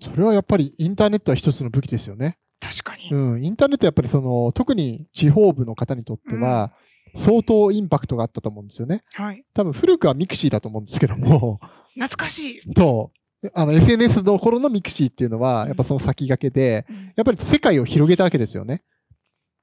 [0.00, 2.38] それはやっぱりインターネットは一つの武器ですよね。
[2.60, 3.10] 確かに。
[3.10, 3.44] うん。
[3.44, 6.72] インターネットやっぱりその、特に地方部の方にとっては、
[7.16, 9.02] 相当インパクトがあったと思うんですよね。
[9.14, 9.44] はい。
[9.54, 11.60] 多分古くはミクシーだと思うんですけども、
[11.94, 12.74] 懐かしい。
[12.74, 13.10] と、
[13.54, 18.82] あの SNS の頃のミクシーっていうのは、やっぱその先駆けで、うんやっぱり世界を広げたわけですよね。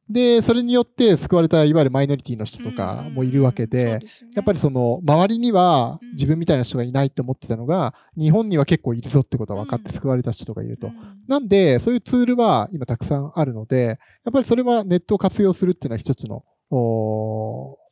[0.10, 4.00] で、それによって救われたいわゆるマイノリティの人とかもいるわけで、
[4.34, 10.92] やっぱりその周りには自分みたいな人がいないって思ってたのが、日本には結構いるぞってことが分かって救われた人とかいると。
[11.28, 16.44] なんで、そういうツールは今たくさんあるので、やっぱりそれはネットを活用するっていうのは一つの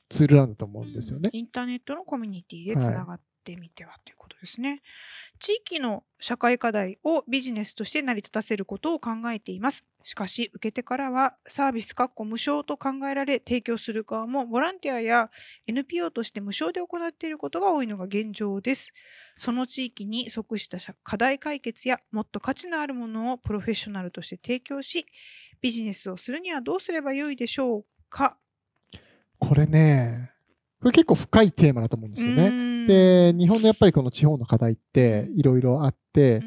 [0.10, 1.30] ツールなんだと思うんですよね。
[1.32, 4.82] インターネットのコミュニティでつながってみてはということですね。
[5.42, 9.86] 地域の社会課題をビジネスとして成り立たせることを考えています。
[10.04, 15.32] しかし、受け手からはサービス確保（無償と考えられ、提供する側もボランティアや
[15.66, 18.94] NPO として無償で行っていることが多いのが現状です。
[19.36, 25.08] その地域に即した課題解決やもっと価値のあるものをプロフェッショナルとして提供し、
[25.60, 28.38] ビジネスをするにはどうすればよいでしょうか？
[29.40, 30.32] これね、
[30.82, 32.88] これ結構深いテーマだと思うんですよね。
[32.88, 36.42] で、日本のやっぱりこの地方の課題っていろいろあって、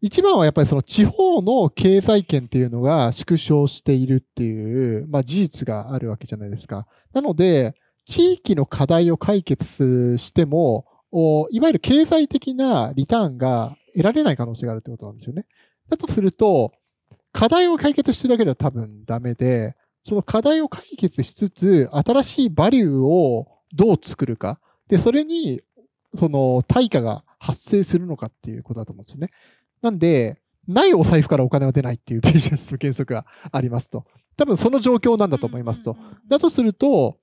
[0.00, 6.86] 一番はやっぱりその地方の経済圏っていうのが縮小しているっていう、まあ事実があるわけじゃないですか。
[7.12, 7.74] なので、
[8.04, 10.84] 地域の課題を解決しても、
[11.50, 15.46] いわゆる経済的なリターンが得られない可能性があるってことなんですよね。
[15.88, 16.72] だとすると、
[17.32, 19.74] 課題を解決してるだけでは多分ダメで、
[20.08, 24.58] その課題を解決しつつ、新しいバリューをどう作るか。
[24.88, 25.60] で、それに、
[26.18, 29.30] その、対価が発生するのかっていうことだと思うんですよね。
[29.82, 34.06] なんで、ないお財布からお金は出ないっていうビジネスの原則がありますと。
[34.38, 35.94] 多分その状況なんだと思いますと。
[36.26, 37.18] だとすると、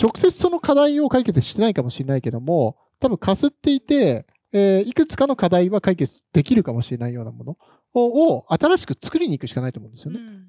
[0.00, 7.56] 直接その課題を解決してないかもしれないけども、多分かすっていて、えー、いくつかの課題は解決できるかもしれないようなもの
[7.92, 10.20] を新しく作りに行くしかないと思うんですよね。
[10.20, 10.39] うん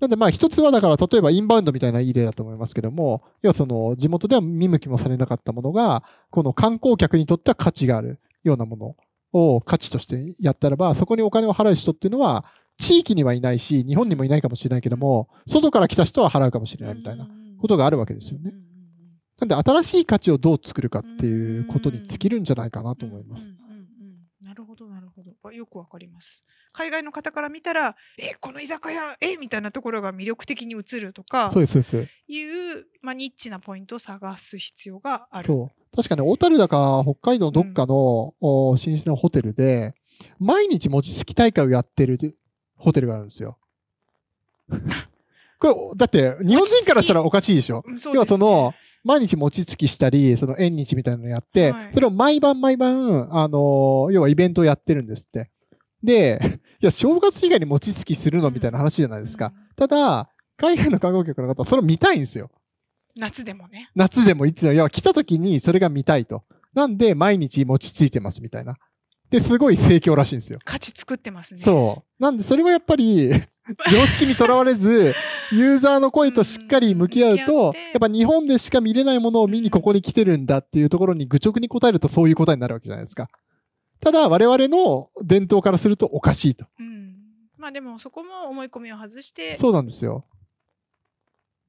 [0.00, 8.96] なんでまあ一つはだから例えばインバウンドみたいないい例だと思いますけども、要はその地元では見向きもされなかったものが、この観光客にとっては価値があるようなもの
[9.32, 12.44] を価値としてやったらば、そこにお金を払う人っていうのは、
[12.78, 17.28] 地域にはいないし、日本にもいないかもしれないけども、外から来た人は払うかもしれないみたいな
[17.60, 18.52] ことがあるわけですよね。
[19.40, 23.46] なんで新しい価値をどう作るかっていうことに尽きるんじゃないかなと思います。
[24.42, 25.52] なるほど、なるほど。
[25.52, 26.44] よくわかります。
[26.78, 29.36] 海外の方から見たら、え、この居酒屋、え？
[29.36, 32.32] みたいなところが魅力的に映るとか、そうです、そうです。
[32.32, 35.48] いう、まあ、ニッチなポイントを探す必要がある。
[35.48, 35.96] そう。
[35.96, 38.76] 確かに、小樽だか、北海道どっかの、うん、老舗
[39.06, 39.92] のホテルで、
[40.38, 42.38] 毎日餅つき大会をやってる
[42.76, 43.58] ホテルがあるんですよ。
[45.58, 47.82] これ、だって、日本人からしたらおかしいでしょ？
[47.88, 48.72] ね、要はその、
[49.02, 55.50] 毎日餅つきしたり、その縁日みたいなのやって、はい、それを毎晩毎晩、あのー、要はイベントをやってるんですって。
[56.02, 56.40] で、
[56.80, 59.52] いや、正月以外に餅つきするのみたいな話じゃないですか。
[59.74, 62.50] ただ、海外の観光客の方はそれを見たいんですよ。
[63.16, 63.90] 夏でもね。
[63.96, 66.44] 夏でもいつでも、いや、来た時にそれが見たいと。
[66.74, 68.76] なんで、毎日餅ついてますみたいな。
[69.30, 70.60] で、すごい盛況らしいんですよ。
[70.64, 71.60] 価値作ってますね。
[71.60, 72.22] そう。
[72.22, 73.30] なんで、それはやっぱり
[73.90, 75.14] 常識にとらわれず、
[75.52, 83.28] ユーザーの声としっかり向き合うと、やっぱ日本でしか見れないものを見にここに来てるんだっていうところに愚直に答えるとそういう答えになるわけじゃないですか。
[84.00, 86.66] ただ、我々の伝統からするとおかしいと。
[86.78, 87.16] うん。
[87.56, 89.56] まあでも、そこも思い込みを外して。
[89.56, 90.24] そうなんですよ。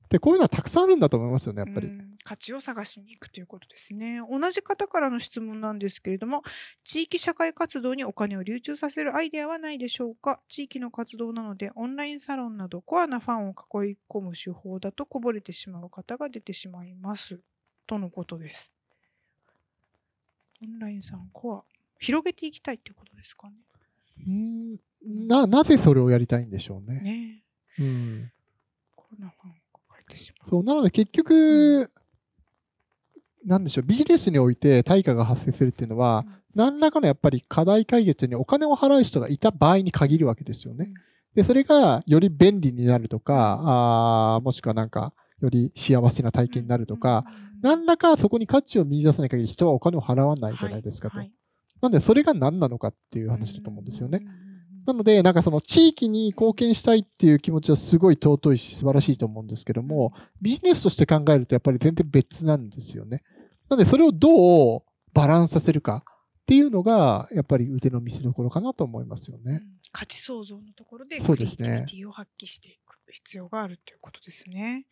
[0.10, 1.92] で、こういうのはたくさんあるんだと思いますよね、やっぱり。
[2.24, 4.20] 価値を探しに行くということですね。
[4.28, 6.44] 同じ方からの質問なんですけれども、
[6.84, 10.40] 地域社会活動にお金を流通させるアイデアはないでしょうか？
[10.50, 17.40] 地域の活動なので、オンラインサロンなどコアなファンを囲い込む手法だとこぼれてしまう方が出てしまいます。
[17.86, 18.72] とのことです。
[20.64, 21.64] オンラインサロン、コア、
[22.00, 23.56] 広げていきたいっていうことですかね。
[24.28, 24.78] うん
[25.28, 27.00] な、なぜそれをやりたいんでしょうね。
[27.02, 27.44] ね
[27.80, 28.32] うん。
[30.50, 31.90] そう、なので結局、うん、
[33.46, 40.90] なんでしょう、ビジネスにおいて対価が発生するっていうのは、うん、何らかのやっぱり課題解決にお金を払う人がいた場合に限るわけですよね。
[41.36, 47.24] で、それがより便利になるとか、あもしくはなんか、より幸せな体験になるとか、
[47.62, 51.18] 何らかそこに価値を見出さない限り人はお金を払わないじゃないですかと。
[51.18, 51.34] はいはい、
[51.82, 54.22] なんで、それが何なのかっていう話だと思うんですよね。
[54.86, 63.24] なので、なんかその地域に貢献したいっていう気持ちはすごい尊いし素晴らしいと思うんですけども、ビジネスとして考えるとやっぱり全然別なんですよね。
[63.70, 64.82] なので、それをどう
[65.14, 69.52] バランスさせるかっていうのが、やっぱり腕の見せ所かなと思いますよね。
[69.52, 69.62] うん、
[69.92, 74.86] 価値創造のところでクリエイティビティを発揮していく必要があるということですね。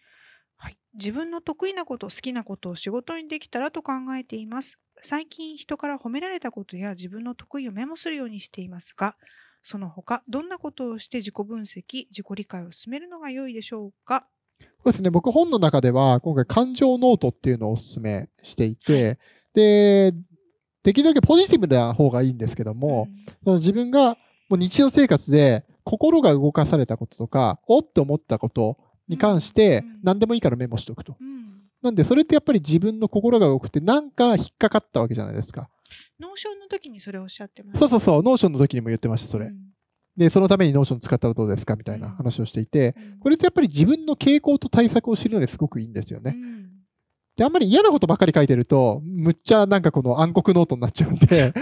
[0.57, 4.77] はい、自分の得意なこと、好きなことを仕事にできたらと考えています。
[5.01, 9.15] 最近人から褒められたことや自分の得意をメモするようにしていますが、
[9.63, 14.25] その他、どんなことをして自己分析、自己理解を進めるのが良いでしょうか？
[14.59, 15.09] そうですね。
[15.09, 19.19] 僕本の中では、今回感情ノートっていうのをお勧めしていて、
[19.53, 20.13] で、
[20.83, 23.07] できるだけポジティブな方がいいんですけども、
[23.45, 24.17] うん、自分が
[24.49, 28.77] もう日常生活で、心が動かされたこととか、おって思ったこと
[29.07, 31.17] に関してうん、何でもいいからメモしておくと。
[31.19, 31.56] うん
[31.87, 35.69] なんで、それってやっぱり自分の心が動くって、なんか引っかかったわけじゃないですか。
[36.19, 37.79] Notionの時にそれをおっしゃってました。
[37.79, 39.45] そうそうそう、 Notionの時にも言ってました、それ。
[39.45, 39.55] うん。
[40.17, 43.19] で、そのために Notion使ったらどうですかみたいな話をしていて、うん。
[43.19, 46.35] これってやっぱり自分の傾向と対策を知るのですごくいいんですよね。
[46.35, 46.67] うん。
[47.37, 51.53] で、あんまり嫌なことばっかり書いてると、むっちゃなんかこの暗黒ノートになっちゃうんで、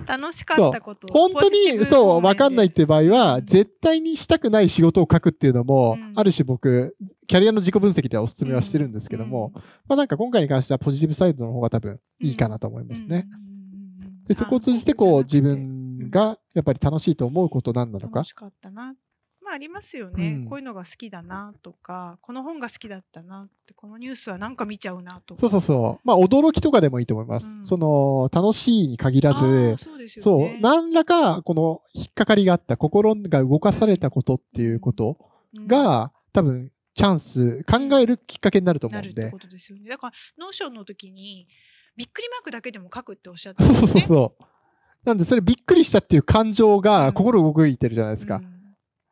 [0.06, 1.06] 楽しかったこと。
[1.12, 3.46] 本当にそう、わかんないって場合は、うん。
[3.46, 6.12] 絶対にしたくない仕事を書くっていうのも、うん。
[6.14, 6.96] ある種僕、
[7.26, 9.52] キャリアの自己分析ではお勧めはしてるんですけども、
[9.86, 13.26] まあなんか今回に関してはポジティブサイドの方が多分いいかなと思いますね。
[14.26, 18.20] で、そこを通じてこう自分がやっぱり楽しいと思うことなんなのか。
[18.20, 18.28] 楽。
[18.28, 18.94] しかったな。
[19.48, 25.40] まあありますよね、うんこういうのが好きだなとか、この本が好きだったなって、このニュースはなんか見ちゃうなとか。
[25.40, 26.06] そうそうそう。
[26.06, 27.46] まあ驚きとかでもいいと思います。
[27.46, 30.58] うんその、楽しいに限らずそうですよそう、ね。
[30.62, 35.18] 何らかこの引っかかりがあった、心が動かされたことっていうこと
[35.54, 39.88] うんが、多分チャンス、考えるきっかけになると思うんですよね。
[39.88, 41.46] だから、 Notionの時に、
[41.96, 43.92] びっくりマークだけでも書くっておっしゃってそうたよね。
[43.92, 44.44] そうそうそう。
[45.04, 48.40] なんで、それびっくりしたっていう感情うんが心動いてるじゃないですか。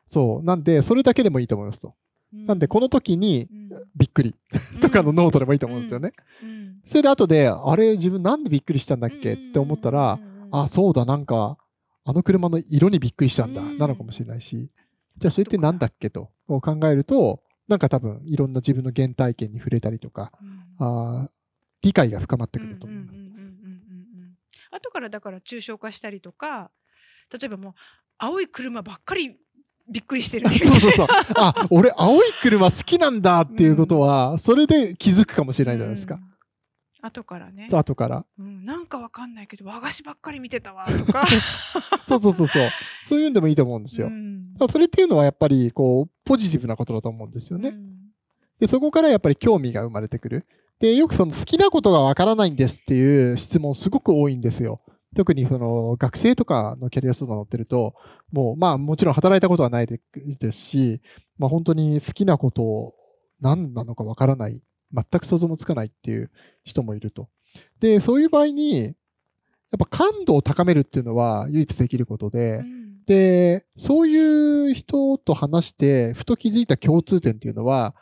[0.07, 0.43] そう。
[0.43, 1.93] なんで、それだけでもいいと思いますと。
[2.33, 2.45] うん。
[2.47, 3.69] なんで、この時にうん。
[3.95, 4.33] びっくり。
[4.81, 6.13] とかのノートでもいいと思うんですよね。
[6.41, 6.79] うん。
[6.83, 9.33] それで後で、あれ、自分なんでびっくりしたんだっけ？
[9.33, 10.19] って思ったら、、
[10.51, 11.57] あ、そうだ、なんか、
[12.05, 13.77] あの車の色にびっくりしたんだ、うん。
[13.77, 14.69] なのかもしれないし、
[15.17, 16.09] じゃあそれってなんだっけ？
[16.09, 20.85] と考えると、なんか多分いろんな自分の原体験に触れたりとか、うん。
[20.87, 21.29] あー
[21.81, 22.97] 理解が深まってくると思う。
[22.97, 23.43] うんうんうんうんうんうんう
[24.25, 24.37] ん。
[24.71, 26.71] 後からだから抽象化したりとか
[27.31, 27.73] 例えばもう
[28.17, 29.37] 青い車ばっかり
[29.89, 31.07] びっくりしてるね そうそうそう。
[31.35, 36.15] あ、俺青い車好きなんだっていうことは、それで気づくかもしれないじゃないですか。
[36.15, 36.37] うん
[36.99, 38.25] 後からね後から。
[38.39, 41.25] うん、なんかわかんないけど和菓子ばっかり見てたわとか
[42.07, 42.69] そうそうそうそう。
[43.07, 44.07] そういうんでもいいと思うんですよ。
[44.07, 44.37] うん
[44.71, 47.69] それっていうのはやっぱりこう、ポジティブなことだと思うんですよね。
[47.69, 47.97] うん
[48.59, 50.45] で、そこからやっぱり興味が生まれてくる。
[50.79, 54.81] で、よくその好きなことがわからないんですっていう質問すごく多いんですよ。
[55.17, 57.95] 特にその学生とかのキャリア相談乗ってると、
[58.31, 59.99] もうまあもちろん働いたことはないで
[60.39, 61.01] ですし、
[61.39, 62.95] まあ本当に好きなことを
[63.41, 64.61] 何なのかわからない、
[64.93, 66.29] 全く想像もつかないっていう
[66.63, 67.29] 人もいると。
[67.79, 68.93] で、そういう場合に、やっ
[69.79, 77.95] ぱ感度を高めるっていうのは唯一できることで、うんで、そういう人と話して、ふと気づいた共通点っていうのは、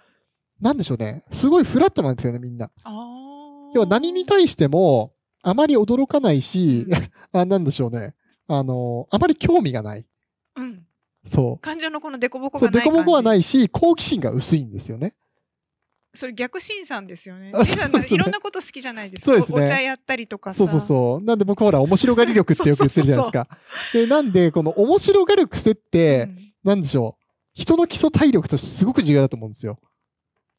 [0.60, 1.24] なんでしょうね。
[1.32, 2.72] すごいフラットなんですよね、みんな。
[3.76, 5.14] 要は何に対しても、
[5.48, 8.14] あまり驚かないしうん、 あなんでしょうね。
[8.48, 10.06] あの、あまり興味がない。
[10.56, 10.82] うん
[11.28, 12.62] そ感情のこのデコボコう。
[12.62, 15.16] そう、がないデコボコはないいし、好奇心が薄いんですよね。
[16.14, 21.26] それ逆審査ですよねあリさんですねいろんなこと好きじゃないですかそうですねお茶やったりとかさそうそうそう。
[21.26, 23.48] なんで僕ほら、面白がり力ってよく言ってるじゃないですか。
[23.92, 27.24] で、なんで、この面白がる癖って、うんなんでしょう。
[27.54, 29.78] 人の基礎体力としてすごく重要だと思うんですよ。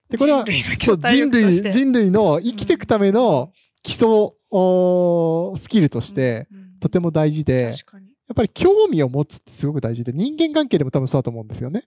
[0.09, 3.51] で、これは、人類人類、の生きていくための
[3.87, 4.09] 基礎
[5.57, 6.49] スキルとして、
[6.81, 11.85] とても大事で、やっぱり興味を持つってすごく大事で、人間関係でも多分そうだと思うんですよね。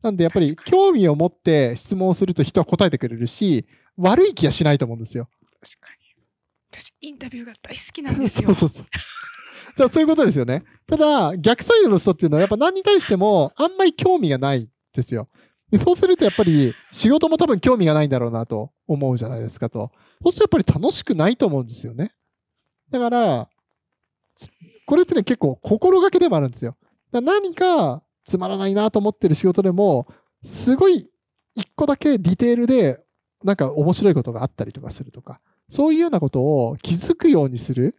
[0.00, 3.66] なんでやっぱり興味を持って質問をすると人は答えてくれるし、
[3.98, 5.28] 悪い気はしないと思うんですよ。
[5.60, 8.86] 確かに私インタビューが大好きなんですよ そうそうそう。
[9.76, 10.62] そうそういうことですよね。
[10.86, 15.28] ただ、逆サイドの人っていうのはやっぱ何に対してもあんまり興味がないんですよ。
[15.70, 19.90] でそうするとやっぱり仕事も多分興味がないんだろうなと思うじゃないですかと。
[20.24, 22.12] そうするとやっぱり楽しくないと思うんですよね。
[22.90, 23.48] だから、
[24.34, 24.48] つ
[24.86, 26.76] これってね結構心がけでもあるんですよ。
[27.12, 30.06] だから何かつまらないなと思ってる仕事でも、
[30.42, 31.10] すごい
[31.54, 33.00] 一個だけディテールで
[33.42, 37.94] なんか面白いことがあったりとかするとか、そういうようなことを気づくようにする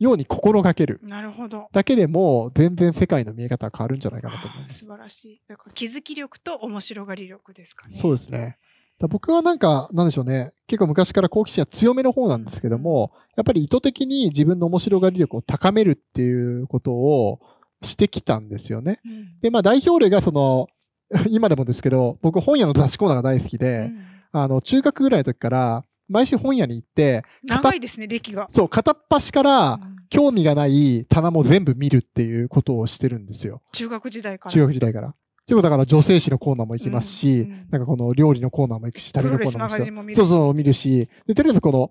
[0.00, 4.80] ように心がけるなるほどだけでも全然世界の見え方が変わるんじゃないかなと思います。
[4.80, 8.58] 素晴らしいだから気づき力と面白がり力ですかねそうですね。
[9.00, 10.52] だ僕はなんか、なんでしょうね。
[10.66, 17.40] 結構昔から好奇心は強めの方なんですけども、やっぱり意図的に自分の面白がり力を高めるっていうことを
[17.82, 19.00] してきたんですよね。
[19.04, 20.68] うんで、まあ代表例がその、
[21.30, 33.62] 今でもですけど、僕本屋の雑誌コーナーが大好きうで、んあの、中学ぐらいの時から、毎週本屋に行って、長いですね歴がそう、片っ端からうん興味がない棚も全部見るっていうことをしてるんですよ。
[33.72, 35.14] 中学時代から中学時代から。
[35.50, 41.90] ということだから女性誌のコーナーも行きますし、うんうんなんかこの料理のコーナーも行くし、旅のコーナーも行くしそうそう見るし、で、とりあえずこの、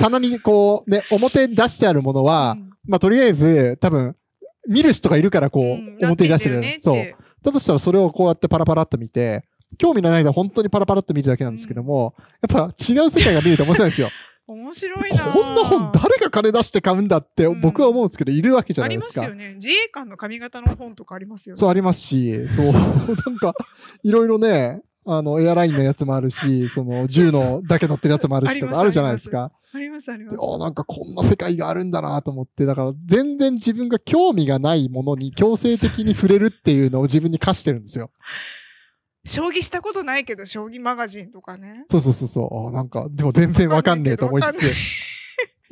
[0.00, 4.16] 棚にこう、ね、表に出してあるものは、うんまあとりあえず、多分、
[4.68, 6.60] 見る人がいるからこう、うん表に出してる。
[6.60, 7.04] てそう。
[7.44, 9.44] だとしたらそれをこうやってパラパラっと見て、
[9.78, 12.16] 興味のない間本当にパラパラっと見るだけなんですけども、
[12.48, 14.08] やっぱ違う世界が見れて面白いんですよ。
[14.52, 15.24] 面白いな。
[15.24, 19.20] こんな本誰が金出して買うんだってうん僕は思うんですけど、いるわけじゃありないでか。
[19.20, 19.54] ますすよね。
[19.54, 21.60] 自衛官の髪型の本とかありますよね。
[21.60, 22.84] そうありますし、そう、 なん
[23.38, 23.54] か、
[24.02, 29.50] いろいろね、あの、エアラインのやつもあるし、その、銃のだけ乗ってるやつもあるしとかあるじゃないですか。
[29.74, 30.42] ありますありますで。
[30.42, 38.10] あなんかこんな世界があるんだなと思って、だから全然自分が興味がないものに強制的に触れるっていうのを自分に課してるんですよ。
[39.24, 41.84] 将棋したことないけど、将棋マガジンとかね。
[41.90, 42.68] そうそうそうそう。
[42.68, 44.60] あなんか、でも全然わかんねえと思いつつ。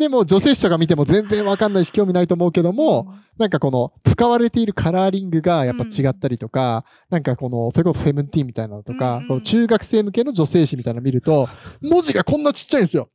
[0.00, 11.50] でも女性者が見ても全然わかんないし興味ないと思うけども、なんかこの使われているカラーリングがやっぱ違ったりとか、なんかこの、それこそセブンティーンみたいなのとか、うんうんこの中学生向けの女性誌みたいなの見ると、
[11.82, 13.10] 文字がこんなちっちゃいんですよ。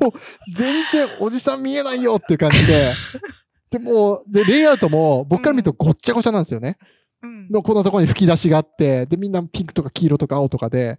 [0.00, 0.12] もう
[0.56, 2.94] 全然おじさん見えないよっていう感じで、
[3.70, 6.78] でもう、で、レイアウトも僕から見るとごっちゃごちゃなんですよね。
[6.78, 6.88] うん。
[7.24, 10.98] のこんなところに吹き出しがあって、で、みんなピンクとか黄色とか青とかで、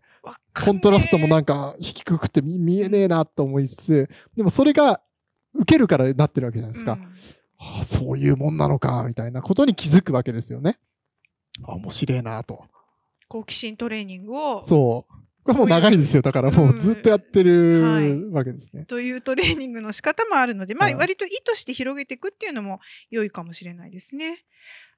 [0.54, 5.02] コントラストもなんか低くて見見えねえなと思いつつ、でもそれが
[5.54, 6.94] 受けるからなってるわけじゃないですか。
[6.94, 7.00] うん
[7.58, 10.78] はあ、そういうもんなのか、みたいなことに気づくわけですよね。
[11.64, 12.66] あ、面白いなと。
[13.28, 15.14] 好奇心トレーニングをそう。
[15.44, 16.24] これもう長いですよ。
[16.24, 18.86] だからもうずっとやってはいるわけですね。
[18.86, 22.80] というトレーニングの仕方もあるので、まあ、はい割と意図して広げていくっていうのも
[23.12, 24.44] 良いかもしれないですね。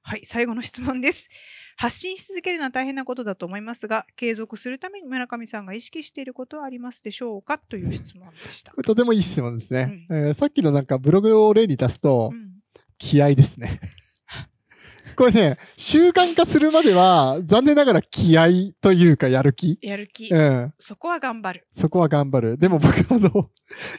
[0.08, 1.28] はい、最後の質問です。
[1.76, 7.58] 発信し続けるのは大変なことだと思いますが、継続するために村上さんが意識していることはありますでしょうか？
[7.58, 10.06] という質問でした とてもいい質問ですね。
[10.10, 12.48] えーさっきのなんかブログを例に出すとう、ん
[12.96, 13.80] 気合ですね。
[15.14, 19.78] これね、習慣化するまでは、残念ながら気合というかやる気。
[19.82, 20.74] やる気、うん。
[20.78, 21.66] そこは頑張る。
[21.72, 22.58] そこは頑張る。
[22.58, 23.50] でも僕あの、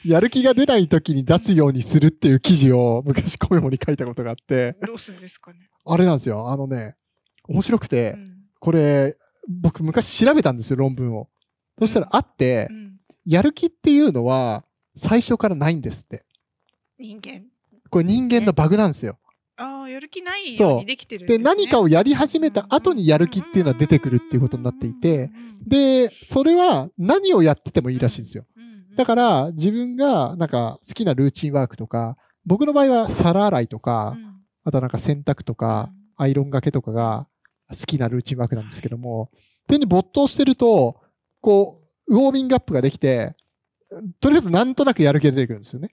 [0.05, 5.70] やる気が出ない時に出すようにするっていう記事を昔コメモに書いたことがあって、どうするんですかね。
[5.92, 6.50] あれなんですよ。
[6.50, 6.96] あのね、
[7.48, 8.30] 面白くて、うん
[8.60, 9.18] これ、
[9.48, 11.30] 僕昔調べたんですよ、論文を。
[11.80, 12.90] そしたらあってう、ん
[13.26, 14.66] やる気っていうのは
[14.98, 16.26] 最初からないんですって。
[16.98, 17.44] 人間。
[17.90, 19.18] これ人間のバグなんですよ。
[19.56, 25.30] ああ、やる気ないよそううにできてるんで、何かをやり始めた後にやる気っていうのは出てくるっていうことになっていて、、
[25.66, 28.46] で、それは何をやっててもいいらしいんですよ。
[28.96, 34.18] だからら自分がなんか好きなルーチンワークとか、僕の場合は皿洗いとか、
[34.70, 37.28] あとなんか洗濯とか、アイロンがけとかが
[37.70, 39.32] 好きなルーチンワークなんですけども、
[39.67, 41.01] 手に没頭してると、
[41.41, 43.36] こう、ウォーミングアップができて、
[44.20, 45.89] とりあえずなんとなくやる気が出てくるんですよね。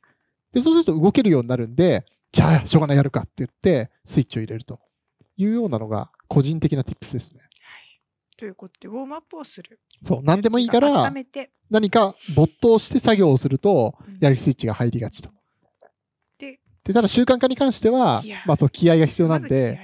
[0.52, 4.78] で、そうすると動けるようになるんで、じゃあ、しょうがないやるかって言って、スイッチを入れると
[5.38, 7.40] いうようなのが個人的な tips ですね。
[8.36, 9.80] ということで、ウォームアップをする。
[10.04, 15.30] そう、何でもいいから温、めて、何か没頭して作業をするとうん、やる気スイッチが入りがちと。
[16.86, 19.78] で、で、ただ習慣化に関してはまあ、気合が必要なんまで、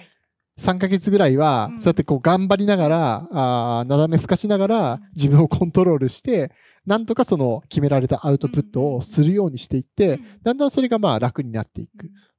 [0.59, 6.53] ず3ヶ月ぐらいはう、んそうやってこう頑張りながら、あーなだめふかしながらうん自分をコントロールして、
[6.87, 11.89] なんとかその決められたアウトプットをするようにしていって、だんだんそれがまあ楽になってい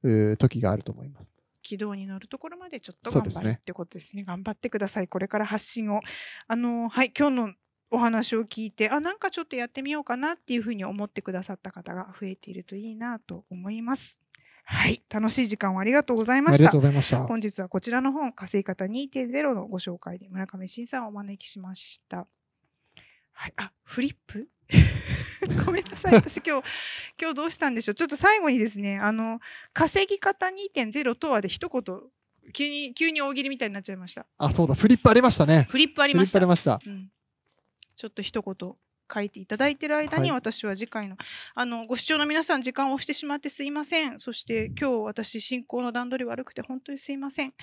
[0.02, 1.26] く時があると思います。
[1.62, 4.24] 軌道に乗るところまでちょっとそうですね頑張るってことですね。
[4.24, 5.08] 頑張ってください。
[5.08, 6.00] これから発信を。
[6.46, 7.54] あの、はい、今日の
[7.90, 14.20] お話を聞いて、あ、なんかちょっとやってみようかなっていうふうに思ってくださった方が増えているといいなと思います。
[14.66, 16.80] はい、楽しい時間をありがとうございましたありがとう。
[16.80, 17.22] ございました。
[17.24, 22.26] 本日はこちらの本、稼ぎ方2.0のご紹介で村上慎さんをお招きしました。
[23.32, 24.48] はい、あ、フリップ？
[25.66, 26.14] ごめんなさい。
[26.14, 26.66] 私今日、
[27.20, 27.94] 今日どうしたんでしょう？
[27.94, 29.40] ちょっと最後にですね、あの、
[29.74, 32.00] 稼ぎ方2.0とはで一言、
[32.52, 34.26] 急に、急に大喜利みたいになっちゃいました。
[34.38, 35.66] あ、そうだ、フリップありましたね。
[35.68, 36.38] フリップありフリップました。
[36.38, 36.80] ありました。
[36.86, 37.10] うん、
[37.96, 38.72] ちょっと一言
[39.12, 40.38] 書いていただいている間に、はい。
[40.38, 41.16] 私は次回の
[41.54, 44.20] あのご視聴の皆さん時間を押してしまってすいません。
[44.20, 47.54] そして今日私進行の段取り悪くて本当にすいません。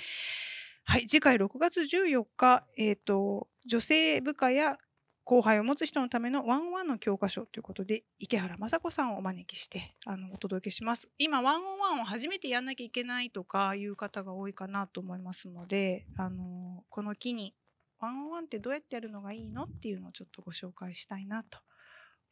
[0.83, 4.77] はい次回6月14日えっ、と女性部下や
[5.23, 11.09] 後輩を持つ人のためのワンワンの教科書ということで池原雅子さんをお招きしてあのお届けします。
[11.17, 17.53] 今ワンオンワンを初めてやんなきゃいけないとかいう方が多いかなと思いますのであのこの機に
[18.01, 19.63] ワンワンってどうやってやるのがいいの？
[19.63, 21.59] っていうのをちょっとご紹介したいなと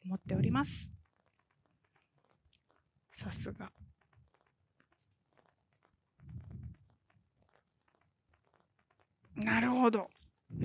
[0.03, 0.91] 思っております。
[3.13, 3.71] さすが。
[9.35, 10.09] なるほど。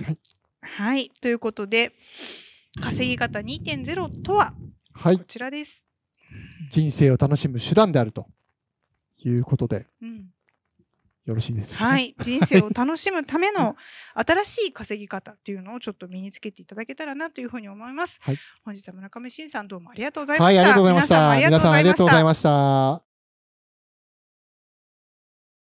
[0.03, 0.17] はい。
[0.61, 1.11] はい。
[1.21, 1.93] ということで、
[2.81, 4.53] 稼ぎ方2.0とは？
[4.93, 5.23] はいこ。
[5.25, 5.85] ちらです。
[6.71, 8.27] 人生を楽しむ手段であると
[9.17, 10.33] いうことで、うん、
[11.25, 11.89] よろしいですか、ね。
[11.91, 12.15] はい。
[12.21, 13.75] 人生を楽しむための
[14.13, 18.19] 新しい稼ぎ方っていうのをちょっと身につけていただけたらなというふうに思います。
[18.21, 20.53] はい本日は村上慎さんどうもありがとうございました。
[20.53, 22.23] はい、ありがとうございました皆さんありがとうござい。
[22.23, 23.14] ました。